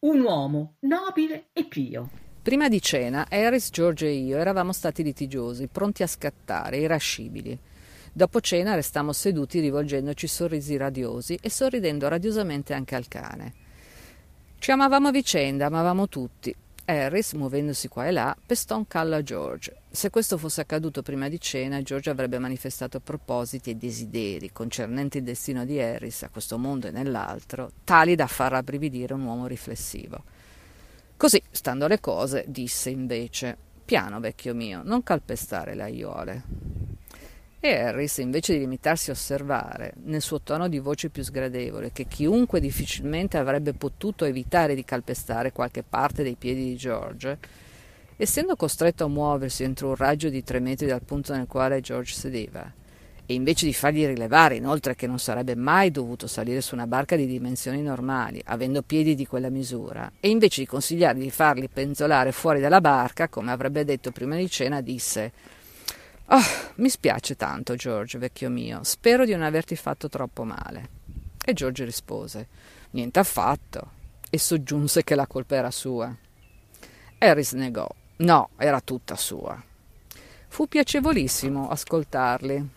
un 0.00 0.20
uomo 0.20 0.76
nobile 0.80 1.46
e 1.52 1.64
pio. 1.64 2.10
Prima 2.42 2.68
di 2.68 2.80
cena, 2.82 3.26
Harris, 3.30 3.70
George 3.70 4.06
e 4.06 4.12
io 4.12 4.36
eravamo 4.36 4.72
stati 4.72 5.02
litigiosi, 5.02 5.66
pronti 5.66 6.02
a 6.02 6.06
scattare, 6.06 6.76
irascibili. 6.76 7.58
Dopo 8.12 8.40
cena 8.40 8.74
restammo 8.74 9.12
seduti 9.12 9.60
rivolgendoci 9.60 10.26
sorrisi 10.26 10.76
radiosi 10.76 11.38
e 11.40 11.48
sorridendo 11.48 12.06
radiosamente 12.06 12.74
anche 12.74 12.94
al 12.94 13.08
cane. 13.08 13.54
Ci 14.58 14.70
amavamo 14.70 15.08
a 15.08 15.10
vicenda, 15.10 15.66
amavamo 15.66 16.08
tutti. 16.08 16.54
Harris, 16.86 17.32
muovendosi 17.32 17.88
qua 17.88 18.06
e 18.06 18.10
là, 18.10 18.36
pestò 18.44 18.76
un 18.76 18.86
callo 18.86 19.14
a 19.16 19.22
George. 19.22 19.74
Se 19.90 20.10
questo 20.10 20.36
fosse 20.36 20.60
accaduto 20.60 21.02
prima 21.02 21.28
di 21.28 21.40
cena, 21.40 21.80
George 21.80 22.10
avrebbe 22.10 22.38
manifestato 22.38 23.00
propositi 23.00 23.70
e 23.70 23.76
desideri 23.76 24.52
concernenti 24.52 25.18
il 25.18 25.24
destino 25.24 25.64
di 25.64 25.80
Harris 25.80 26.24
a 26.24 26.28
questo 26.28 26.58
mondo 26.58 26.86
e 26.86 26.90
nell'altro, 26.90 27.70
tali 27.84 28.14
da 28.14 28.26
far 28.26 28.52
rabbrividire 28.52 29.14
un 29.14 29.22
uomo 29.22 29.46
riflessivo. 29.46 30.22
Così, 31.16 31.40
stando 31.50 31.86
alle 31.86 32.00
cose, 32.00 32.44
disse 32.48 32.90
invece: 32.90 33.56
Piano, 33.84 34.20
vecchio 34.20 34.54
mio, 34.54 34.82
non 34.84 35.02
calpestare 35.02 35.74
le 35.74 35.82
aiuole. 35.82 36.42
E 37.66 37.80
Harris, 37.80 38.18
invece 38.18 38.52
di 38.52 38.58
limitarsi 38.58 39.08
a 39.08 39.14
osservare, 39.14 39.94
nel 40.04 40.20
suo 40.20 40.42
tono 40.42 40.68
di 40.68 40.78
voce 40.78 41.08
più 41.08 41.22
sgradevole, 41.22 41.92
che 41.92 42.04
chiunque 42.04 42.60
difficilmente 42.60 43.38
avrebbe 43.38 43.72
potuto 43.72 44.26
evitare 44.26 44.74
di 44.74 44.84
calpestare 44.84 45.50
qualche 45.50 45.82
parte 45.82 46.22
dei 46.22 46.34
piedi 46.34 46.64
di 46.64 46.76
George, 46.76 47.38
essendo 48.18 48.54
costretto 48.54 49.04
a 49.04 49.08
muoversi 49.08 49.62
entro 49.62 49.88
un 49.88 49.96
raggio 49.96 50.28
di 50.28 50.44
tre 50.44 50.60
metri 50.60 50.86
dal 50.88 51.00
punto 51.00 51.34
nel 51.34 51.46
quale 51.46 51.80
George 51.80 52.12
sedeva, 52.12 52.70
e 53.24 53.32
invece 53.32 53.64
di 53.64 53.72
fargli 53.72 54.04
rilevare 54.04 54.56
inoltre 54.56 54.94
che 54.94 55.06
non 55.06 55.18
sarebbe 55.18 55.54
mai 55.54 55.90
dovuto 55.90 56.26
salire 56.26 56.60
su 56.60 56.74
una 56.74 56.86
barca 56.86 57.16
di 57.16 57.24
dimensioni 57.24 57.80
normali, 57.80 58.42
avendo 58.44 58.82
piedi 58.82 59.14
di 59.14 59.26
quella 59.26 59.48
misura, 59.48 60.12
e 60.20 60.28
invece 60.28 60.60
di 60.60 60.66
consigliargli 60.66 61.22
di 61.22 61.30
farli 61.30 61.70
penzolare 61.72 62.30
fuori 62.30 62.60
dalla 62.60 62.82
barca, 62.82 63.30
come 63.30 63.52
avrebbe 63.52 63.86
detto 63.86 64.12
prima 64.12 64.36
di 64.36 64.50
cena, 64.50 64.82
disse 64.82 65.32
Oh, 66.26 66.72
mi 66.76 66.88
spiace 66.88 67.36
tanto, 67.36 67.76
George, 67.76 68.18
vecchio 68.18 68.48
mio, 68.48 68.82
spero 68.82 69.24
di 69.24 69.32
non 69.32 69.42
averti 69.42 69.76
fatto 69.76 70.08
troppo 70.08 70.44
male. 70.44 70.88
E 71.44 71.52
George 71.52 71.84
rispose 71.84 72.48
Niente 72.94 73.18
affatto, 73.18 73.90
e 74.30 74.38
soggiunse 74.38 75.02
che 75.02 75.16
la 75.16 75.26
colpa 75.26 75.56
era 75.56 75.72
sua. 75.72 76.14
Harris 77.18 77.52
negò. 77.52 77.88
No, 78.18 78.50
era 78.56 78.80
tutta 78.80 79.16
sua. 79.16 79.60
Fu 80.46 80.68
piacevolissimo 80.68 81.68
ascoltarli. 81.68 82.68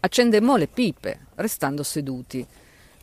Accendemmo 0.00 0.56
le 0.56 0.66
pipe, 0.66 1.26
restando 1.36 1.84
seduti. 1.84 2.44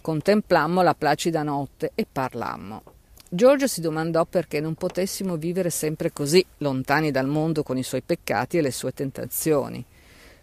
Contemplammo 0.01 0.81
la 0.81 0.93
placida 0.93 1.43
notte 1.43 1.93
e 1.95 2.05
parlammo. 2.09 2.83
Giorgio 3.31 3.67
si 3.67 3.79
domandò 3.79 4.25
perché 4.25 4.59
non 4.59 4.73
potessimo 4.73 5.37
vivere 5.37 5.69
sempre 5.69 6.11
così, 6.11 6.43
lontani 6.57 7.11
dal 7.11 7.27
mondo 7.27 7.61
con 7.61 7.77
i 7.77 7.83
suoi 7.83 8.01
peccati 8.01 8.57
e 8.57 8.61
le 8.61 8.71
sue 8.71 8.91
tentazioni, 8.91 9.85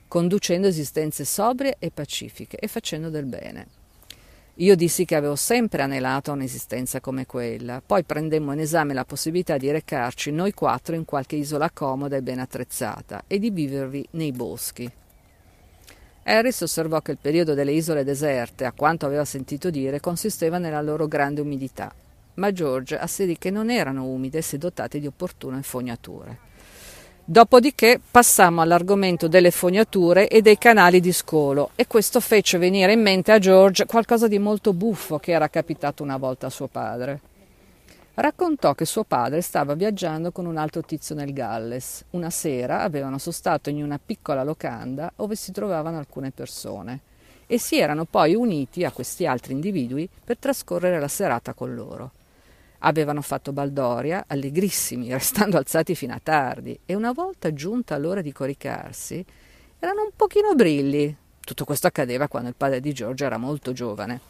conducendo 0.06 0.68
esistenze 0.68 1.24
sobrie 1.24 1.78
e 1.80 1.90
pacifiche 1.90 2.56
e 2.56 2.68
facendo 2.68 3.10
del 3.10 3.24
bene. 3.24 3.66
Io 4.60 4.76
dissi 4.76 5.04
che 5.04 5.16
avevo 5.16 5.34
sempre 5.34 5.82
anelato 5.82 6.30
a 6.30 6.34
un'esistenza 6.34 7.00
come 7.00 7.26
quella, 7.26 7.82
poi 7.84 8.04
prendemmo 8.04 8.52
in 8.52 8.60
esame 8.60 8.94
la 8.94 9.04
possibilità 9.04 9.56
di 9.56 9.68
recarci 9.68 10.30
noi 10.30 10.52
quattro 10.54 10.94
in 10.94 11.04
qualche 11.04 11.34
isola 11.34 11.70
comoda 11.70 12.14
e 12.14 12.22
ben 12.22 12.38
attrezzata 12.38 13.24
e 13.26 13.40
di 13.40 13.50
vivervi 13.50 14.06
nei 14.12 14.30
boschi. 14.30 14.88
Harris 16.22 16.60
osservò 16.60 17.00
che 17.00 17.10
il 17.10 17.18
periodo 17.20 17.52
delle 17.54 17.72
isole 17.72 18.04
deserte, 18.04 18.64
a 18.64 18.70
quanto 18.70 19.06
aveva 19.06 19.24
sentito 19.24 19.70
dire, 19.70 19.98
consisteva 19.98 20.58
nella 20.58 20.80
loro 20.80 21.08
grande 21.08 21.40
umidità, 21.40 21.92
ma 22.36 22.52
George 22.52 22.98
asserì 22.98 23.36
che 23.36 23.50
non 23.50 23.70
erano 23.70 24.06
umide 24.06 24.40
se 24.40 24.56
dotate 24.56 24.98
di 24.98 25.06
opportune 25.06 25.62
fognature. 25.62 26.38
Dopodiché 27.28 28.00
passammo 28.08 28.60
all'argomento 28.60 29.26
delle 29.26 29.50
fognature 29.50 30.28
e 30.28 30.42
dei 30.42 30.58
canali 30.58 31.00
di 31.00 31.12
scolo 31.12 31.70
e 31.74 31.88
questo 31.88 32.20
fece 32.20 32.56
venire 32.56 32.92
in 32.92 33.02
mente 33.02 33.32
a 33.32 33.40
George 33.40 33.84
qualcosa 33.84 34.28
di 34.28 34.38
molto 34.38 34.72
buffo 34.72 35.18
che 35.18 35.32
era 35.32 35.48
capitato 35.48 36.04
una 36.04 36.18
volta 36.18 36.46
a 36.46 36.50
suo 36.50 36.68
padre. 36.68 37.20
Raccontò 38.14 38.74
che 38.74 38.84
suo 38.84 39.02
padre 39.02 39.40
stava 39.40 39.74
viaggiando 39.74 40.30
con 40.30 40.46
un 40.46 40.56
altro 40.56 40.82
tizio 40.82 41.14
nel 41.14 41.32
Galles. 41.32 42.04
Una 42.10 42.30
sera 42.30 42.82
avevano 42.82 43.18
sostato 43.18 43.70
in 43.70 43.82
una 43.82 43.98
piccola 44.02 44.44
locanda 44.44 45.12
dove 45.16 45.34
si 45.34 45.50
trovavano 45.50 45.98
alcune 45.98 46.30
persone 46.30 47.00
e 47.46 47.58
si 47.58 47.76
erano 47.78 48.04
poi 48.04 48.34
uniti 48.34 48.84
a 48.84 48.92
questi 48.92 49.26
altri 49.26 49.52
individui 49.52 50.08
per 50.24 50.38
trascorrere 50.38 51.00
la 51.00 51.08
serata 51.08 51.54
con 51.54 51.74
loro. 51.74 52.12
Avevano 52.80 53.22
fatto 53.22 53.52
baldoria, 53.52 54.24
allegrissimi, 54.26 55.10
restando 55.12 55.56
alzati 55.56 55.94
fino 55.94 56.14
a 56.14 56.20
tardi, 56.22 56.78
e 56.84 56.94
una 56.94 57.12
volta 57.12 57.52
giunta 57.52 57.98
l'ora 57.98 58.20
di 58.20 58.32
coricarsi, 58.32 59.24
erano 59.78 60.02
un 60.02 60.10
pochino 60.14 60.54
brilli. 60.54 61.16
Tutto 61.40 61.64
questo 61.64 61.86
accadeva 61.86 62.28
quando 62.28 62.48
il 62.48 62.54
padre 62.56 62.80
di 62.80 62.92
Giorgio 62.92 63.24
era 63.24 63.38
molto 63.38 63.72
giovane. 63.72 64.20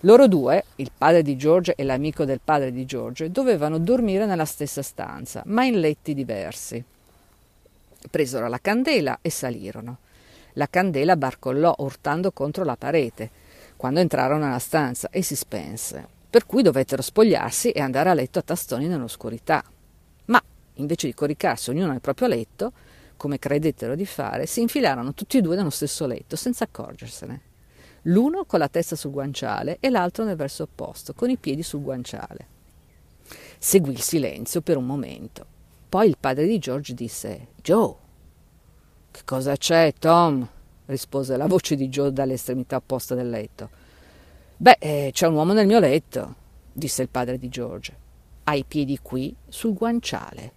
Loro 0.00 0.26
due, 0.26 0.64
il 0.76 0.90
padre 0.96 1.22
di 1.22 1.36
George 1.36 1.74
e 1.76 1.84
l'amico 1.84 2.24
del 2.24 2.40
padre 2.42 2.72
di 2.72 2.84
George, 2.84 3.30
dovevano 3.30 3.78
dormire 3.78 4.26
nella 4.26 4.44
stessa 4.44 4.82
stanza, 4.82 5.42
ma 5.46 5.64
in 5.64 5.78
letti 5.78 6.14
diversi. 6.14 6.82
Presero 8.10 8.48
la 8.48 8.58
candela 8.60 9.18
e 9.22 9.30
salirono. 9.30 9.98
La 10.54 10.68
candela 10.68 11.16
barcollò 11.16 11.74
urtando 11.78 12.32
contro 12.32 12.64
la 12.64 12.76
parete 12.76 13.30
quando 13.76 14.00
entrarono 14.00 14.44
nella 14.44 14.58
stanza 14.58 15.08
e 15.10 15.22
si 15.22 15.34
spense, 15.34 16.06
per 16.32 16.46
cui 16.46 16.62
dovettero 16.62 17.02
spogliarsi 17.02 17.72
e 17.72 17.82
andare 17.82 18.08
a 18.08 18.14
letto 18.14 18.38
a 18.38 18.42
tastoni 18.42 18.86
nell'oscurità. 18.86 19.62
Ma, 20.24 20.42
invece 20.76 21.06
di 21.06 21.12
coricarsi 21.12 21.68
ognuno 21.68 21.90
nel 21.90 22.00
proprio 22.00 22.26
letto, 22.26 22.72
come 23.18 23.38
credettero 23.38 23.94
di 23.94 24.06
fare, 24.06 24.46
si 24.46 24.62
infilarono 24.62 25.12
tutti 25.12 25.36
e 25.36 25.42
due 25.42 25.56
nello 25.56 25.68
stesso 25.68 26.06
letto 26.06 26.34
senza 26.34 26.64
accorgersene 26.64 27.50
l'uno 28.04 28.46
con 28.46 28.60
la 28.60 28.68
testa 28.68 28.96
sul 28.96 29.10
guanciale 29.10 29.76
e 29.78 29.90
l'altro 29.90 30.24
nel 30.24 30.36
verso 30.36 30.62
opposto, 30.62 31.12
con 31.12 31.28
i 31.28 31.36
piedi 31.36 31.62
sul 31.62 31.82
guanciale. 31.82 32.46
Seguì 33.58 33.92
il 33.92 34.00
silenzio 34.00 34.62
per 34.62 34.78
un 34.78 34.86
momento. 34.86 35.44
Poi 35.86 36.08
il 36.08 36.16
padre 36.18 36.46
di 36.46 36.58
George 36.58 36.94
disse: 36.94 37.48
Joe. 37.60 37.94
Che 39.10 39.20
cosa 39.26 39.54
c'è, 39.54 39.92
Tom? 39.98 40.48
rispose 40.86 41.36
la 41.36 41.46
voce 41.46 41.76
di 41.76 41.90
Joe 41.90 42.10
dall'estremità 42.10 42.76
opposta 42.76 43.14
del 43.14 43.28
letto. 43.28 43.81
Beh, 44.62 44.76
eh, 44.78 45.10
c'è 45.12 45.26
un 45.26 45.34
uomo 45.34 45.54
nel 45.54 45.66
mio 45.66 45.80
letto, 45.80 46.36
disse 46.72 47.02
il 47.02 47.08
padre 47.08 47.36
di 47.36 47.48
George. 47.48 47.96
Ha 48.44 48.54
i 48.54 48.62
piedi 48.62 48.96
qui 49.02 49.34
sul 49.48 49.74
guanciale. 49.74 50.52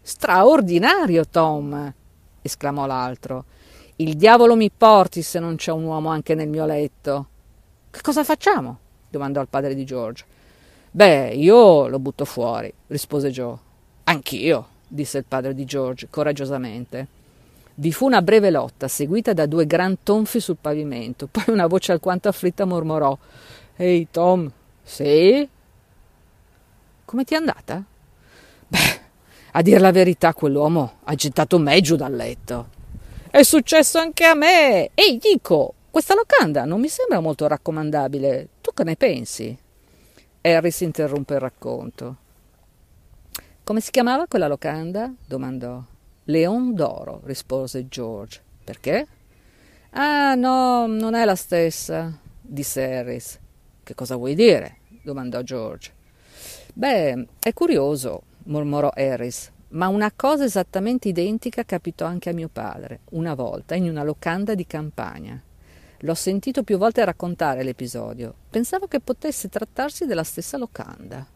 Straordinario, 0.00 1.26
Tom! 1.28 1.92
esclamò 2.40 2.86
l'altro. 2.86 3.44
Il 3.96 4.16
diavolo 4.16 4.56
mi 4.56 4.70
porti 4.70 5.20
se 5.20 5.40
non 5.40 5.56
c'è 5.56 5.72
un 5.72 5.84
uomo 5.84 6.08
anche 6.08 6.34
nel 6.34 6.48
mio 6.48 6.64
letto. 6.64 7.28
Che 7.90 8.00
cosa 8.00 8.24
facciamo? 8.24 8.78
domandò 9.10 9.42
il 9.42 9.48
padre 9.48 9.74
di 9.74 9.84
George. 9.84 10.24
Beh, 10.90 11.34
io 11.34 11.86
lo 11.86 11.98
butto 11.98 12.24
fuori, 12.24 12.72
rispose 12.86 13.30
Joe. 13.30 13.58
Anch'io, 14.04 14.68
disse 14.88 15.18
il 15.18 15.26
padre 15.28 15.52
di 15.52 15.66
George 15.66 16.08
coraggiosamente. 16.08 17.06
Vi 17.76 17.92
fu 17.92 18.06
una 18.06 18.22
breve 18.22 18.50
lotta, 18.50 18.86
seguita 18.86 19.32
da 19.32 19.46
due 19.46 19.66
gran 19.66 19.98
tonfi 20.02 20.38
sul 20.38 20.58
pavimento. 20.60 21.26
Poi 21.26 21.44
una 21.48 21.66
voce 21.66 21.92
alquanto 21.92 22.28
afflitta 22.28 22.64
mormorò: 22.64 23.16
Ehi, 23.76 24.08
Tom, 24.10 24.50
sì? 24.82 25.48
Come 27.04 27.24
ti 27.24 27.34
è 27.34 27.36
andata? 27.36 27.82
Beh, 28.68 29.00
a 29.52 29.62
dir 29.62 29.80
la 29.80 29.90
verità, 29.90 30.32
quell'uomo 30.34 30.98
ha 31.04 31.14
gettato 31.14 31.58
me 31.58 31.80
giù 31.80 31.96
dal 31.96 32.14
letto. 32.14 32.68
È 33.28 33.42
successo 33.42 33.98
anche 33.98 34.24
a 34.24 34.34
me. 34.34 34.90
Ehi, 34.94 35.18
dico, 35.18 35.74
questa 35.90 36.14
locanda 36.14 36.64
non 36.64 36.80
mi 36.80 36.88
sembra 36.88 37.18
molto 37.18 37.48
raccomandabile. 37.48 38.48
Tu 38.60 38.72
che 38.72 38.84
ne 38.84 38.94
pensi? 38.94 39.58
Harris 40.40 40.80
interrompe 40.80 41.34
il 41.34 41.40
racconto. 41.40 42.16
Come 43.64 43.80
si 43.80 43.90
chiamava 43.90 44.26
quella 44.26 44.46
locanda? 44.46 45.12
domandò. 45.26 45.82
Leon 46.24 46.74
d'Oro, 46.74 47.20
rispose 47.24 47.86
George. 47.88 48.40
Perché? 48.64 49.06
Ah, 49.90 50.34
no, 50.34 50.86
non 50.86 51.14
è 51.14 51.24
la 51.24 51.34
stessa, 51.34 52.18
disse 52.40 52.82
Harris. 52.82 53.38
Che 53.82 53.94
cosa 53.94 54.16
vuoi 54.16 54.34
dire? 54.34 54.78
domandò 55.02 55.42
George. 55.42 55.92
Beh, 56.72 57.26
è 57.40 57.52
curioso, 57.52 58.22
mormorò 58.44 58.90
Harris, 58.94 59.52
ma 59.68 59.88
una 59.88 60.10
cosa 60.14 60.44
esattamente 60.44 61.08
identica 61.08 61.64
capitò 61.64 62.06
anche 62.06 62.30
a 62.30 62.34
mio 62.34 62.48
padre, 62.48 63.00
una 63.10 63.34
volta 63.34 63.74
in 63.74 63.88
una 63.88 64.02
locanda 64.02 64.54
di 64.54 64.66
campagna. 64.66 65.40
L'ho 65.98 66.14
sentito 66.14 66.62
più 66.62 66.78
volte 66.78 67.04
raccontare 67.04 67.62
l'episodio. 67.62 68.34
Pensavo 68.50 68.86
che 68.86 69.00
potesse 69.00 69.48
trattarsi 69.48 70.06
della 70.06 70.24
stessa 70.24 70.56
locanda. 70.56 71.26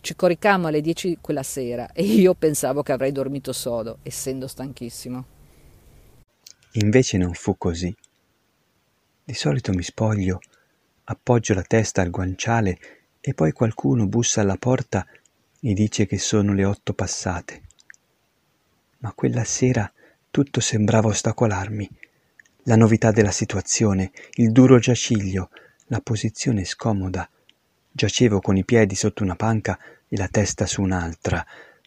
Ci 0.00 0.16
coricammo 0.16 0.68
alle 0.68 0.80
dieci 0.80 1.18
quella 1.20 1.42
sera 1.42 1.92
e 1.92 2.02
io 2.02 2.34
pensavo 2.34 2.82
che 2.82 2.92
avrei 2.92 3.12
dormito 3.12 3.52
sodo, 3.52 3.98
essendo 4.02 4.46
stanchissimo. 4.46 5.24
Invece 6.72 7.18
non 7.18 7.34
fu 7.34 7.58
così. 7.58 7.94
Di 9.24 9.34
solito 9.34 9.72
mi 9.72 9.82
spoglio, 9.82 10.40
appoggio 11.04 11.52
la 11.52 11.62
testa 11.62 12.00
al 12.00 12.10
guanciale 12.10 12.78
e 13.20 13.34
poi 13.34 13.52
qualcuno 13.52 14.06
bussa 14.06 14.40
alla 14.40 14.56
porta 14.56 15.06
e 15.60 15.72
dice 15.74 16.06
che 16.06 16.18
sono 16.18 16.54
le 16.54 16.64
otto 16.64 16.94
passate. 16.94 17.62
Ma 18.98 19.12
quella 19.12 19.44
sera 19.44 19.92
tutto 20.30 20.60
sembrava 20.60 21.08
ostacolarmi. 21.08 21.88
La 22.64 22.76
novità 22.76 23.10
della 23.10 23.30
situazione, 23.30 24.12
il 24.34 24.52
duro 24.52 24.78
giaciglio, 24.78 25.50
la 25.86 26.00
posizione 26.00 26.64
scomoda. 26.64 27.28
Giacevo 27.92 28.40
con 28.40 28.56
i 28.56 28.64
piedi 28.64 28.94
sotto 28.94 29.22
una 29.22 29.36
panca 29.36 29.78
e 30.08 30.16
la 30.16 30.28
testa 30.28 30.66
su 30.66 30.82
un'altra, 30.82 31.44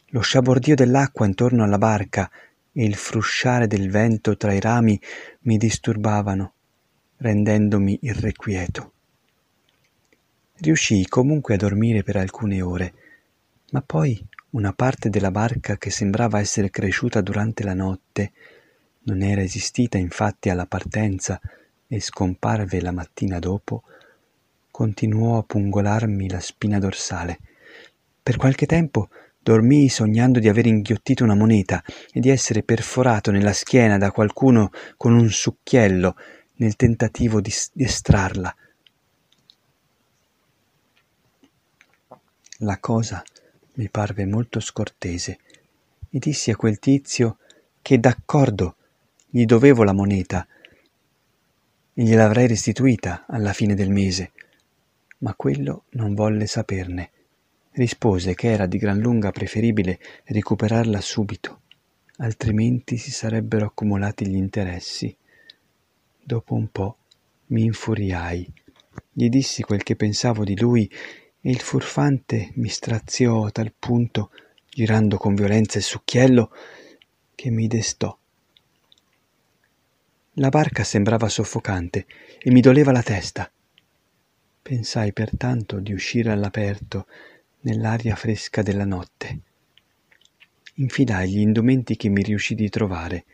lo 0.07 0.21
sciabordio 0.21 0.75
dell'acqua 0.75 1.25
intorno 1.25 1.63
alla 1.63 1.77
barca 1.77 2.29
e 2.71 2.83
il 2.83 2.95
frusciare 2.95 3.67
del 3.67 3.89
vento 3.89 4.35
tra 4.35 4.53
i 4.53 4.59
rami 4.59 4.99
mi 5.41 5.57
disturbavano, 5.57 6.53
rendendomi 7.17 7.99
irrequieto. 8.01 8.91
Riuscii 10.55 11.07
comunque 11.07 11.55
a 11.55 11.57
dormire 11.57 12.03
per 12.03 12.17
alcune 12.17 12.61
ore, 12.61 12.93
ma 13.71 13.81
poi 13.81 14.23
una 14.51 14.73
parte 14.73 15.09
della 15.09 15.31
barca 15.31 15.77
che 15.77 15.89
sembrava 15.89 16.39
essere 16.39 16.69
cresciuta 16.69 17.21
durante 17.21 17.63
la 17.63 17.73
notte 17.73 18.31
non 19.05 19.21
era 19.21 19.41
esistita 19.41 19.97
infatti 19.97 20.49
alla 20.49 20.65
partenza 20.65 21.39
e 21.87 21.99
scomparve 21.99 22.79
la 22.81 22.91
mattina 22.91 23.39
dopo, 23.39 23.83
continuò 24.73 25.37
a 25.37 25.43
pungolarmi 25.43 26.27
la 26.31 26.39
spina 26.39 26.79
dorsale. 26.79 27.37
Per 28.23 28.37
qualche 28.37 28.65
tempo 28.65 29.09
dormii 29.39 29.87
sognando 29.87 30.39
di 30.39 30.49
aver 30.49 30.65
inghiottito 30.65 31.23
una 31.23 31.35
moneta 31.35 31.83
e 32.11 32.19
di 32.19 32.29
essere 32.29 32.63
perforato 32.63 33.29
nella 33.29 33.53
schiena 33.53 33.99
da 33.99 34.09
qualcuno 34.09 34.71
con 34.97 35.13
un 35.13 35.29
succhiello 35.29 36.15
nel 36.55 36.75
tentativo 36.75 37.39
di, 37.39 37.53
estrarla. 37.75 38.55
La 42.59 42.79
cosa 42.79 43.21
mi 43.73 43.89
parve 43.89 44.25
molto 44.25 44.59
scortese 44.59 45.37
e 46.09 46.17
dissi 46.17 46.49
a 46.49 46.55
quel 46.55 46.79
tizio 46.79 47.37
che 47.79 47.99
d'accordo 47.99 48.75
gli 49.29 49.45
dovevo 49.45 49.83
la 49.83 49.93
moneta 49.93 50.47
e 51.93 52.03
gliel'avrei 52.03 52.47
restituita 52.47 53.25
alla 53.27 53.53
fine 53.53 53.75
del 53.75 53.91
mese, 53.91 54.31
ma 55.23 55.33
quello 55.35 55.85
non 55.91 56.13
volle 56.13 56.45
saperne. 56.45 57.09
Rispose 57.71 58.35
che 58.35 58.51
era 58.51 58.67
di 58.67 58.77
gran 58.77 58.99
lunga 58.99 59.31
preferibile 59.31 59.99
recuperarla 60.25 61.01
subito, 61.01 61.61
altrimenti 62.17 62.97
si 62.97 63.09
sarebbero 63.09 63.65
accumulati 63.65 64.27
gli 64.27 64.35
interessi. 64.35 65.15
Dopo 66.21 66.53
un 66.53 66.67
po' 66.69 66.97
mi 67.47 67.63
infuriai, 67.63 68.51
gli 69.11 69.29
dissi 69.29 69.63
quel 69.63 69.81
che 69.81 69.95
pensavo 69.95 70.43
di 70.43 70.59
lui 70.59 70.89
e 71.41 71.49
il 71.49 71.59
furfante 71.59 72.51
mi 72.55 72.67
straziò 72.67 73.45
a 73.45 73.51
tal 73.51 73.73
punto, 73.77 74.29
girando 74.69 75.17
con 75.17 75.35
violenza 75.35 75.77
il 75.77 75.83
succhiello, 75.83 76.51
che 77.33 77.49
mi 77.49 77.67
destò. 77.67 78.15
La 80.37 80.49
barca 80.49 80.83
sembrava 80.83 81.29
soffocante 81.29 82.05
e 82.39 82.51
mi 82.51 82.59
doleva 82.59 82.91
la 82.91 83.03
testa. 83.03 83.49
Pensai 84.63 85.11
pertanto 85.11 85.81
di 85.81 85.91
uscire 85.91 86.31
all'aperto 86.31 87.05
nell'aria 87.63 88.15
fresca 88.15 88.61
della 88.61 88.85
notte. 88.85 89.39
Infilai 90.75 91.29
gli 91.29 91.39
indumenti 91.39 91.97
che 91.97 92.07
mi 92.07 92.23
riuscì 92.23 92.55
di 92.55 92.69
trovare, 92.69 93.25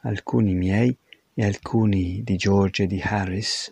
alcuni 0.00 0.54
miei 0.54 0.96
e 1.34 1.44
alcuni 1.44 2.22
di 2.24 2.36
George 2.36 2.84
e 2.84 2.86
di 2.86 3.02
Harris, 3.02 3.70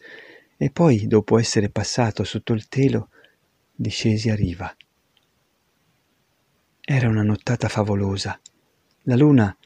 e 0.58 0.70
poi, 0.70 1.06
dopo 1.06 1.38
essere 1.38 1.70
passato 1.70 2.22
sotto 2.22 2.52
il 2.52 2.68
telo, 2.68 3.08
discesi 3.74 4.28
a 4.28 4.34
riva. 4.34 4.76
Era 6.82 7.08
una 7.08 7.22
nottata 7.22 7.68
favolosa. 7.68 8.38
La 9.04 9.16
luna, 9.16 9.56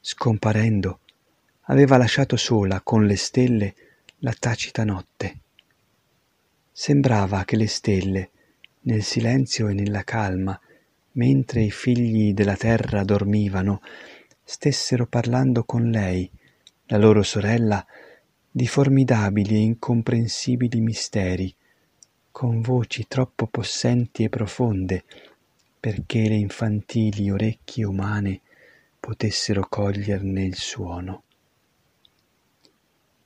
scomparendo, 0.00 1.00
aveva 1.64 1.98
lasciato 1.98 2.38
sola 2.38 2.80
con 2.80 3.04
le 3.04 3.16
stelle 3.16 3.74
la 4.20 4.32
tacita 4.32 4.82
notte. 4.84 5.40
Sembrava 6.78 7.46
che 7.46 7.56
le 7.56 7.68
stelle, 7.68 8.30
nel 8.82 9.02
silenzio 9.02 9.68
e 9.68 9.72
nella 9.72 10.04
calma, 10.04 10.60
mentre 11.12 11.62
i 11.62 11.70
figli 11.70 12.34
della 12.34 12.54
terra 12.54 13.02
dormivano, 13.02 13.80
stessero 14.44 15.06
parlando 15.06 15.64
con 15.64 15.88
lei, 15.88 16.30
la 16.88 16.98
loro 16.98 17.22
sorella, 17.22 17.82
di 18.50 18.66
formidabili 18.66 19.54
e 19.54 19.60
incomprensibili 19.60 20.82
misteri, 20.82 21.52
con 22.30 22.60
voci 22.60 23.06
troppo 23.08 23.46
possenti 23.46 24.24
e 24.24 24.28
profonde 24.28 25.04
perché 25.80 26.28
le 26.28 26.34
infantili 26.34 27.30
orecchie 27.30 27.84
umane 27.84 28.42
potessero 29.00 29.66
coglierne 29.66 30.44
il 30.44 30.56
suono. 30.56 31.22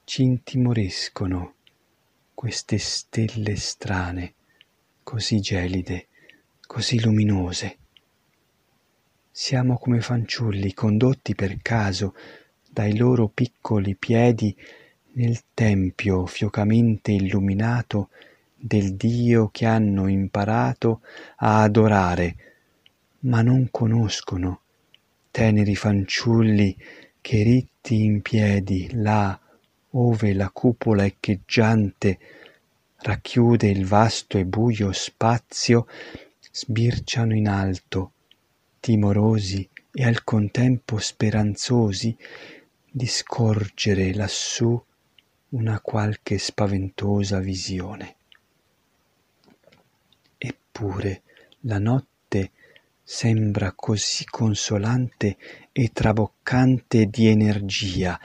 Ci 0.05 0.23
intimoriscono 0.23 1.55
queste 2.41 2.79
stelle 2.79 3.55
strane, 3.57 4.33
così 5.03 5.41
gelide, 5.41 6.07
così 6.67 6.99
luminose. 6.99 7.77
Siamo 9.31 9.77
come 9.77 10.01
fanciulli 10.01 10.73
condotti 10.73 11.35
per 11.35 11.59
caso 11.61 12.15
dai 12.67 12.97
loro 12.97 13.29
piccoli 13.29 13.95
piedi 13.95 14.57
nel 15.17 15.39
tempio 15.53 16.25
fiocamente 16.25 17.13
illuminato 17.13 18.09
del 18.57 18.95
Dio 18.95 19.51
che 19.53 19.67
hanno 19.67 20.09
imparato 20.09 21.03
a 21.41 21.61
adorare, 21.61 22.37
ma 23.19 23.43
non 23.43 23.69
conoscono, 23.71 24.63
teneri 25.31 25.77
fanciulli 25.77 26.75
che 27.21 27.43
ritti 27.43 28.03
in 28.03 28.23
piedi 28.23 28.89
là 28.95 29.39
ove 29.91 30.33
la 30.35 30.51
cupola 30.51 31.05
echeggiante 31.05 32.19
racchiude 32.99 33.69
il 33.69 33.87
vasto 33.87 34.39
e 34.39 34.45
buio 34.45 34.93
spazio, 34.93 35.87
sbirciano 36.53 37.35
in 37.35 37.49
alto, 37.49 38.13
timorosi 38.79 39.69
e 39.93 40.05
al 40.05 40.23
contempo 40.23 40.99
speranzosi 40.99 42.17
di 42.91 43.07
scorgere 43.07 44.15
lassù 44.15 44.81
una 45.51 45.81
qualche 45.81 46.39
spaventosa 46.39 47.39
visione. 47.41 48.17
Eppure 50.39 51.23
la 51.61 51.79
notte 51.79 52.51
sembra 53.03 53.73
così 53.73 54.25
consolante 54.25 55.37
e 55.73 55.91
traboccante 55.93 57.07
di 57.07 57.27
energia. 57.27 58.19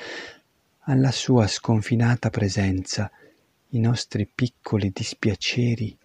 Alla 0.87 1.09
sua 1.09 1.47
sconfinata 1.47 2.29
presenza 2.29 3.09
i 3.69 3.79
nostri 3.79 4.27
piccoli 4.27 4.91
dispiaceri 4.91 5.97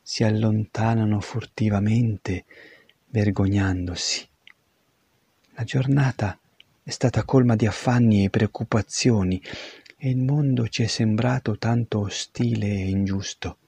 si 0.00 0.22
allontanano 0.22 1.18
furtivamente, 1.18 2.44
vergognandosi. 3.06 4.28
La 5.54 5.64
giornata 5.64 6.38
è 6.84 6.90
stata 6.90 7.24
colma 7.24 7.56
di 7.56 7.66
affanni 7.66 8.24
e 8.24 8.30
preoccupazioni 8.30 9.42
e 9.96 10.08
il 10.08 10.18
mondo 10.18 10.68
ci 10.68 10.84
è 10.84 10.86
sembrato 10.86 11.58
tanto 11.58 11.98
ostile 11.98 12.68
e 12.68 12.90
ingiusto. 12.90 13.58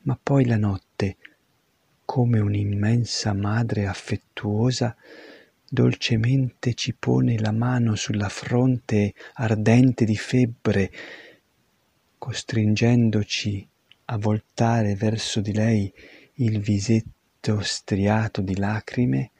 Ma 0.00 0.18
poi 0.20 0.46
la 0.46 0.58
notte, 0.58 1.16
come 2.04 2.40
un'immensa 2.40 3.32
madre 3.32 3.86
affettuosa, 3.86 4.96
dolcemente 5.74 6.72
ci 6.72 6.94
pone 6.94 7.38
la 7.38 7.50
mano 7.50 7.96
sulla 7.96 8.30
fronte 8.30 9.12
ardente 9.34 10.06
di 10.06 10.16
febbre, 10.16 10.90
costringendoci 12.16 13.68
a 14.06 14.16
voltare 14.16 14.94
verso 14.94 15.40
di 15.40 15.52
lei 15.52 15.92
il 16.34 16.60
visetto 16.60 17.60
striato 17.60 18.40
di 18.40 18.56
lacrime 18.56 19.32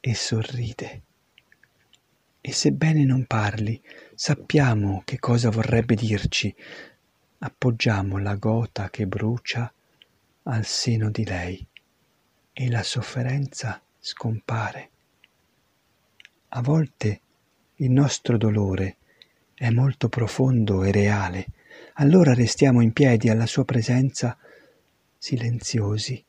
e 0.00 0.14
sorride. 0.14 1.02
E 2.40 2.52
sebbene 2.52 3.04
non 3.04 3.24
parli, 3.24 3.80
sappiamo 4.14 5.02
che 5.04 5.18
cosa 5.18 5.48
vorrebbe 5.50 5.94
dirci, 5.94 6.54
appoggiamo 7.38 8.18
la 8.18 8.34
gota 8.34 8.90
che 8.90 9.06
brucia 9.06 9.72
al 10.42 10.66
seno 10.66 11.10
di 11.10 11.24
lei 11.24 11.66
e 12.52 12.68
la 12.68 12.82
sofferenza 12.82 13.80
scompare. 13.98 14.90
A 16.56 16.62
volte 16.62 17.20
il 17.76 17.90
nostro 17.90 18.36
dolore 18.36 18.96
è 19.54 19.70
molto 19.70 20.08
profondo 20.08 20.84
e 20.84 20.92
reale, 20.92 21.46
allora 21.94 22.32
restiamo 22.32 22.80
in 22.80 22.92
piedi 22.92 23.28
alla 23.28 23.46
sua 23.46 23.64
presenza 23.64 24.38
silenziosi, 25.18 26.24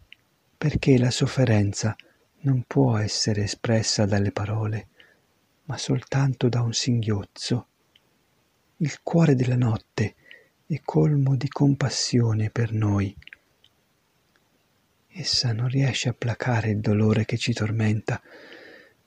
perché 0.57 0.97
la 0.97 1.11
sofferenza 1.11 1.95
non 2.39 2.63
può 2.65 2.97
essere 2.97 3.43
espressa 3.43 4.07
dalle 4.07 4.31
parole, 4.31 4.87
ma 5.65 5.77
soltanto 5.77 6.49
da 6.49 6.63
un 6.63 6.73
singhiozzo. 6.73 7.67
Il 8.77 9.03
cuore 9.03 9.35
della 9.35 9.57
notte 9.57 10.15
è 10.65 10.81
colmo 10.83 11.35
di 11.35 11.47
compassione 11.49 12.49
per 12.49 12.71
noi. 12.71 13.15
Essa 15.07 15.53
non 15.53 15.67
riesce 15.67 16.09
a 16.09 16.15
placare 16.17 16.71
il 16.71 16.79
dolore 16.79 17.25
che 17.25 17.37
ci 17.37 17.53
tormenta, 17.53 18.19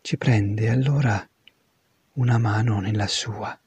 ci 0.01 0.17
prende 0.17 0.69
allora 0.69 1.29
una 2.15 2.39
mano 2.39 2.81
nella 2.81 3.07
sua 3.07 3.59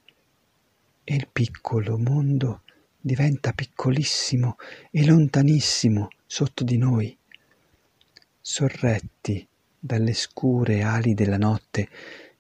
e 1.04 1.16
il 1.16 1.28
piccolo 1.32 1.98
mondo 1.98 2.64
diventa 3.00 3.52
piccolissimo 3.52 4.58
e 4.92 5.06
lontanissimo 5.06 6.10
sotto 6.26 6.64
di 6.64 6.78
noi. 6.78 7.18
Sorretti 8.40 9.48
dalle 9.78 10.14
scure 10.14 10.84
ali 10.84 11.14
della 11.14 11.38
notte, 11.38 11.90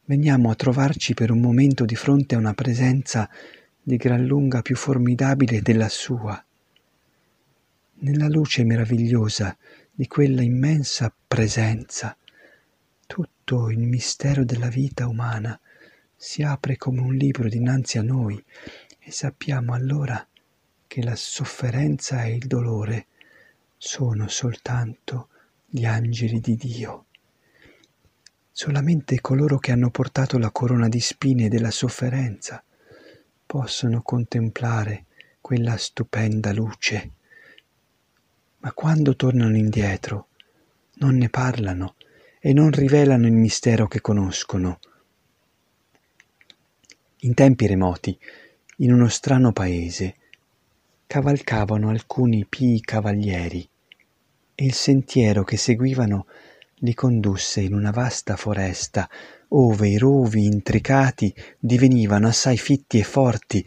veniamo 0.05 0.49
a 0.49 0.55
trovarci 0.55 1.13
per 1.13 1.31
un 1.31 1.39
momento 1.39 1.85
di 1.85 1.95
fronte 1.95 2.35
a 2.35 2.37
una 2.37 2.53
presenza 2.53 3.29
di 3.81 3.97
gran 3.97 4.25
lunga 4.25 4.61
più 4.61 4.75
formidabile 4.75 5.61
della 5.61 5.89
sua. 5.89 6.43
Nella 8.03 8.27
luce 8.27 8.63
meravigliosa 8.63 9.57
di 9.91 10.07
quella 10.07 10.41
immensa 10.41 11.13
presenza, 11.27 12.15
tutto 13.11 13.69
il 13.69 13.79
mistero 13.79 14.45
della 14.45 14.69
vita 14.69 15.05
umana 15.05 15.59
si 16.15 16.43
apre 16.43 16.77
come 16.77 17.01
un 17.01 17.13
libro 17.13 17.49
dinanzi 17.49 17.97
a 17.97 18.01
noi 18.01 18.41
e 18.99 19.11
sappiamo 19.11 19.73
allora 19.73 20.25
che 20.87 21.03
la 21.03 21.17
sofferenza 21.17 22.23
e 22.23 22.35
il 22.35 22.47
dolore 22.47 23.07
sono 23.75 24.29
soltanto 24.29 25.27
gli 25.65 25.83
angeli 25.83 26.39
di 26.39 26.55
Dio. 26.55 27.07
Solamente 28.49 29.19
coloro 29.19 29.57
che 29.57 29.73
hanno 29.73 29.89
portato 29.89 30.37
la 30.37 30.51
corona 30.51 30.87
di 30.87 31.01
spine 31.01 31.49
della 31.49 31.71
sofferenza 31.71 32.63
possono 33.45 34.01
contemplare 34.03 35.03
quella 35.41 35.75
stupenda 35.75 36.53
luce. 36.53 37.11
Ma 38.59 38.71
quando 38.71 39.17
tornano 39.17 39.57
indietro 39.57 40.27
non 40.93 41.17
ne 41.17 41.27
parlano 41.27 41.95
e 42.43 42.53
non 42.53 42.71
rivelano 42.71 43.27
il 43.27 43.33
mistero 43.33 43.87
che 43.87 44.01
conoscono 44.01 44.79
in 47.23 47.35
tempi 47.35 47.67
remoti, 47.67 48.17
in 48.77 48.93
uno 48.93 49.07
strano 49.07 49.51
paese, 49.51 50.15
cavalcavano 51.05 51.89
alcuni 51.89 52.47
pii 52.49 52.81
cavalieri 52.81 53.69
e 54.55 54.65
il 54.65 54.73
sentiero 54.73 55.43
che 55.43 55.55
seguivano 55.55 56.25
li 56.77 56.95
condusse 56.95 57.61
in 57.61 57.75
una 57.75 57.91
vasta 57.91 58.35
foresta 58.35 59.07
ove 59.49 59.87
i 59.89 59.99
rovi 59.99 60.45
intricati 60.45 61.31
divenivano 61.59 62.27
assai 62.27 62.57
fitti 62.57 62.97
e 62.97 63.03
forti, 63.03 63.63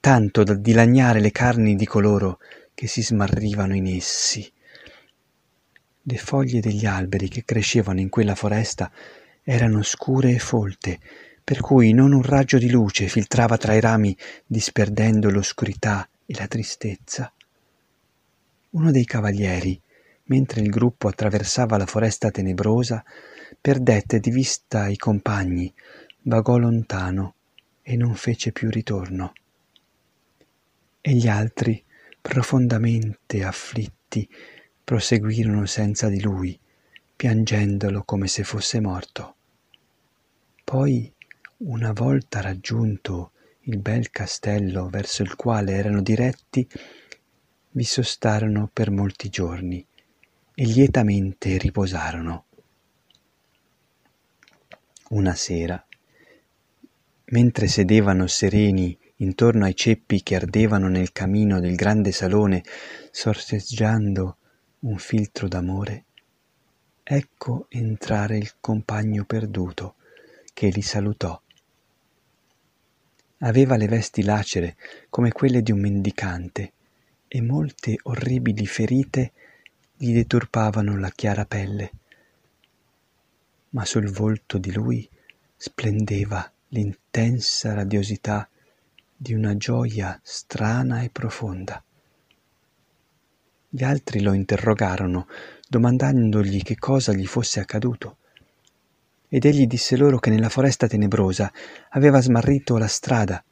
tanto 0.00 0.42
da 0.42 0.54
dilaniare 0.54 1.20
le 1.20 1.30
carni 1.30 1.76
di 1.76 1.86
coloro 1.86 2.40
che 2.74 2.86
si 2.86 3.02
smarrivano 3.02 3.74
in 3.74 3.86
essi. 3.86 4.46
Le 6.10 6.16
foglie 6.16 6.60
degli 6.60 6.86
alberi 6.86 7.28
che 7.28 7.44
crescevano 7.44 8.00
in 8.00 8.08
quella 8.08 8.34
foresta 8.34 8.90
erano 9.42 9.82
scure 9.82 10.30
e 10.30 10.38
folte, 10.38 10.98
per 11.44 11.60
cui 11.60 11.92
non 11.92 12.14
un 12.14 12.22
raggio 12.22 12.56
di 12.56 12.70
luce 12.70 13.08
filtrava 13.08 13.58
tra 13.58 13.74
i 13.74 13.80
rami 13.80 14.16
disperdendo 14.46 15.28
l'oscurità 15.28 16.08
e 16.24 16.34
la 16.34 16.46
tristezza. 16.46 17.30
Uno 18.70 18.90
dei 18.90 19.04
cavalieri, 19.04 19.78
mentre 20.24 20.62
il 20.62 20.70
gruppo 20.70 21.08
attraversava 21.08 21.76
la 21.76 21.84
foresta 21.84 22.30
tenebrosa, 22.30 23.04
perdette 23.60 24.18
di 24.18 24.30
vista 24.30 24.88
i 24.88 24.96
compagni, 24.96 25.70
vagò 26.22 26.56
lontano 26.56 27.34
e 27.82 27.96
non 27.96 28.14
fece 28.14 28.50
più 28.52 28.70
ritorno. 28.70 29.34
E 31.02 31.12
gli 31.12 31.28
altri, 31.28 31.84
profondamente 32.18 33.44
afflitti, 33.44 34.26
proseguirono 34.88 35.66
senza 35.66 36.08
di 36.08 36.18
lui, 36.18 36.58
piangendolo 37.14 38.04
come 38.04 38.26
se 38.26 38.42
fosse 38.42 38.80
morto. 38.80 39.34
Poi 40.64 41.12
una 41.58 41.92
volta 41.92 42.40
raggiunto 42.40 43.32
il 43.64 43.76
bel 43.80 44.08
castello 44.08 44.88
verso 44.88 45.22
il 45.22 45.36
quale 45.36 45.72
erano 45.72 46.00
diretti, 46.00 46.66
vi 47.72 47.84
sostarono 47.84 48.70
per 48.72 48.90
molti 48.90 49.28
giorni 49.28 49.86
e 50.54 50.64
lietamente 50.64 51.58
riposarono. 51.58 52.46
Una 55.10 55.34
sera, 55.34 55.86
mentre 57.26 57.66
sedevano 57.66 58.26
sereni 58.26 58.98
intorno 59.16 59.66
ai 59.66 59.76
ceppi 59.76 60.22
che 60.22 60.36
ardevano 60.36 60.88
nel 60.88 61.12
camino 61.12 61.60
del 61.60 61.74
grande 61.74 62.10
salone, 62.10 62.64
sorseggiando 63.10 64.37
un 64.80 64.98
filtro 64.98 65.48
d'amore, 65.48 66.04
ecco 67.02 67.66
entrare 67.68 68.38
il 68.38 68.54
compagno 68.60 69.24
perduto 69.24 69.96
che 70.52 70.68
li 70.68 70.82
salutò 70.82 71.40
Aveva 73.40 73.76
le 73.76 73.86
vesti 73.86 74.24
lacere 74.24 74.76
come 75.10 75.30
quelle 75.30 75.62
di 75.62 75.70
un 75.70 75.78
mendicante 75.78 76.72
e 77.28 77.40
molte 77.40 77.96
orribili 78.02 78.66
ferite 78.66 79.32
gli 79.96 80.12
deturpavano 80.12 80.98
la 80.98 81.10
chiara 81.10 81.44
pelle. 81.44 81.92
Ma 83.70 83.84
sul 83.84 84.10
volto 84.10 84.58
di 84.58 84.72
lui 84.72 85.08
splendeva 85.54 86.50
l'intensa 86.68 87.74
radiosità 87.74 88.48
di 89.14 89.34
una 89.34 89.56
gioia 89.56 90.18
strana 90.20 91.02
e 91.02 91.10
profonda. 91.10 91.80
Gli 93.70 93.84
altri 93.84 94.22
lo 94.22 94.32
interrogarono, 94.32 95.26
domandandogli 95.68 96.62
che 96.62 96.76
cosa 96.76 97.12
gli 97.12 97.26
fosse 97.26 97.60
accaduto 97.60 98.16
ed 99.28 99.44
egli 99.44 99.66
disse 99.66 99.96
loro 99.96 100.18
che 100.18 100.30
nella 100.30 100.48
foresta 100.48 100.86
tenebrosa 100.86 101.52
aveva 101.90 102.20
smarrito 102.20 102.78
la 102.78 102.86
strada, 102.86 103.44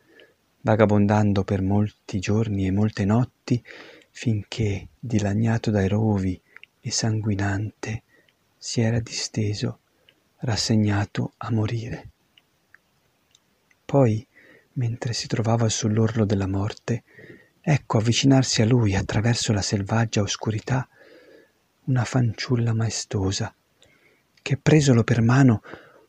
vagabondando 0.62 1.44
per 1.44 1.60
molti 1.60 2.18
giorni 2.18 2.66
e 2.66 2.70
molte 2.70 3.04
notti, 3.04 3.62
finché, 4.10 4.88
dilaniato 4.98 5.70
dai 5.70 5.86
rovi 5.86 6.40
e 6.80 6.90
sanguinante, 6.90 8.02
si 8.56 8.80
era 8.80 9.00
disteso, 9.00 9.80
rassegnato 10.38 11.34
a 11.36 11.50
morire. 11.50 12.10
Poi, 13.84 14.26
mentre 14.74 15.12
si 15.12 15.26
trovava 15.26 15.68
sull'orlo 15.68 16.24
della 16.24 16.48
morte, 16.48 17.04
ecco 17.68 17.98
avvicinarsi 17.98 18.62
a 18.62 18.64
lui 18.64 18.94
attraverso 18.94 19.52
la 19.52 19.60
selvaggia 19.60 20.20
oscurità 20.20 20.88
una 21.86 22.04
fanciulla 22.04 22.72
maestosa, 22.72 23.52
che 24.40 24.56
presolo 24.56 25.02
per 25.02 25.20
mano 25.20 25.62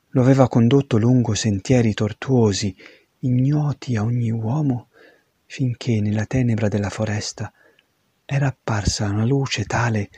lo 0.09 0.21
aveva 0.21 0.47
condotto 0.47 0.99
lungo 0.99 1.33
sentieri 1.33 1.95
tortuosi, 1.95 2.75
ignoti 3.21 3.95
a 3.95 4.03
ogni 4.03 4.29
uomo, 4.29 4.89
finché 5.47 5.99
nella 5.99 6.27
tenebra 6.27 6.67
della 6.67 6.91
foresta 6.91 7.51
era 8.23 8.49
apparsa 8.49 9.09
una 9.09 9.25
luce 9.25 9.65
tale 9.65 10.11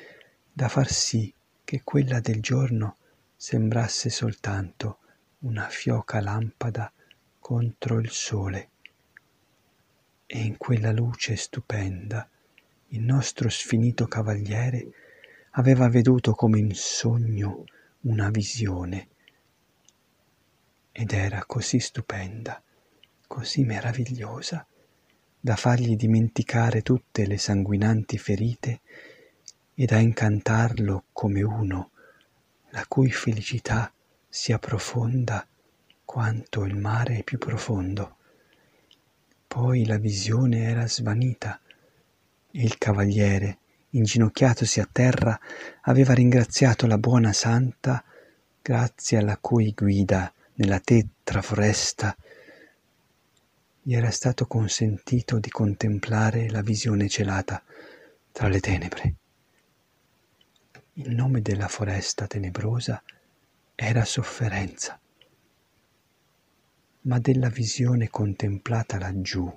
da 0.51 0.67
far 0.67 0.91
sì 0.91 1.33
che 1.63 1.83
quella 1.85 2.19
del 2.19 2.41
giorno 2.41 2.97
sembrasse 3.37 4.09
soltanto 4.09 4.97
una 5.39 5.69
fioca 5.69 6.19
lampada 6.19 6.91
contro 7.39 7.97
il 7.99 8.09
sole. 8.09 8.71
E 10.31 10.37
in 10.37 10.57
quella 10.57 10.91
luce 10.91 11.35
stupenda 11.35 12.29
il 12.89 13.01
nostro 13.01 13.49
sfinito 13.49 14.05
cavaliere 14.05 14.91
aveva 15.53 15.89
veduto 15.89 16.33
come 16.33 16.59
in 16.59 16.75
sogno 16.75 17.63
una 18.01 18.29
visione 18.29 19.07
ed 20.91 21.13
era 21.13 21.43
così 21.47 21.79
stupenda, 21.79 22.61
così 23.25 23.63
meravigliosa, 23.63 24.63
da 25.39 25.55
fargli 25.55 25.95
dimenticare 25.95 26.83
tutte 26.83 27.25
le 27.25 27.39
sanguinanti 27.39 28.19
ferite 28.19 28.81
e 29.73 29.85
da 29.87 29.97
incantarlo 29.97 31.05
come 31.11 31.41
uno 31.41 31.89
la 32.69 32.85
cui 32.87 33.09
felicità 33.09 33.91
sia 34.27 34.59
profonda 34.59 35.43
quanto 36.05 36.65
il 36.65 36.75
mare 36.75 37.17
è 37.17 37.23
più 37.23 37.39
profondo. 37.39 38.17
Poi 39.49 39.83
la 39.87 39.97
visione 39.97 40.69
era 40.69 40.87
svanita 40.87 41.59
E 42.51 42.61
il 42.61 42.77
cavaliere, 42.77 43.57
inginocchiatosi 43.89 44.79
a 44.79 44.87
terra, 44.89 45.39
aveva 45.81 46.13
ringraziato 46.13 46.85
la 46.85 46.99
buona 46.99 47.33
santa, 47.33 48.03
grazie 48.61 49.17
alla 49.17 49.37
cui 49.37 49.73
guida 49.75 50.31
nella 50.53 50.79
tetra 50.79 51.41
foresta 51.41 52.15
gli 53.81 53.95
era 53.95 54.11
stato 54.11 54.45
consentito 54.45 55.39
di 55.39 55.49
contemplare 55.49 56.47
la 56.51 56.61
visione 56.61 57.09
celata 57.09 57.63
tra 58.31 58.49
le 58.49 58.59
tenebre. 58.59 59.15
Il 60.93 61.09
nome 61.15 61.41
della 61.41 61.67
foresta 61.67 62.27
tenebrosa 62.27 63.01
era 63.73 64.05
sofferenza, 64.05 64.99
ma 67.01 67.19
della 67.19 67.49
visione 67.49 68.09
contemplata 68.09 68.97
laggiù 68.97 69.51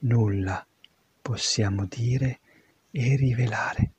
nulla 0.00 0.66
possiamo 1.20 1.86
dire 1.86 2.40
e 2.90 3.16
rivelare. 3.16 3.92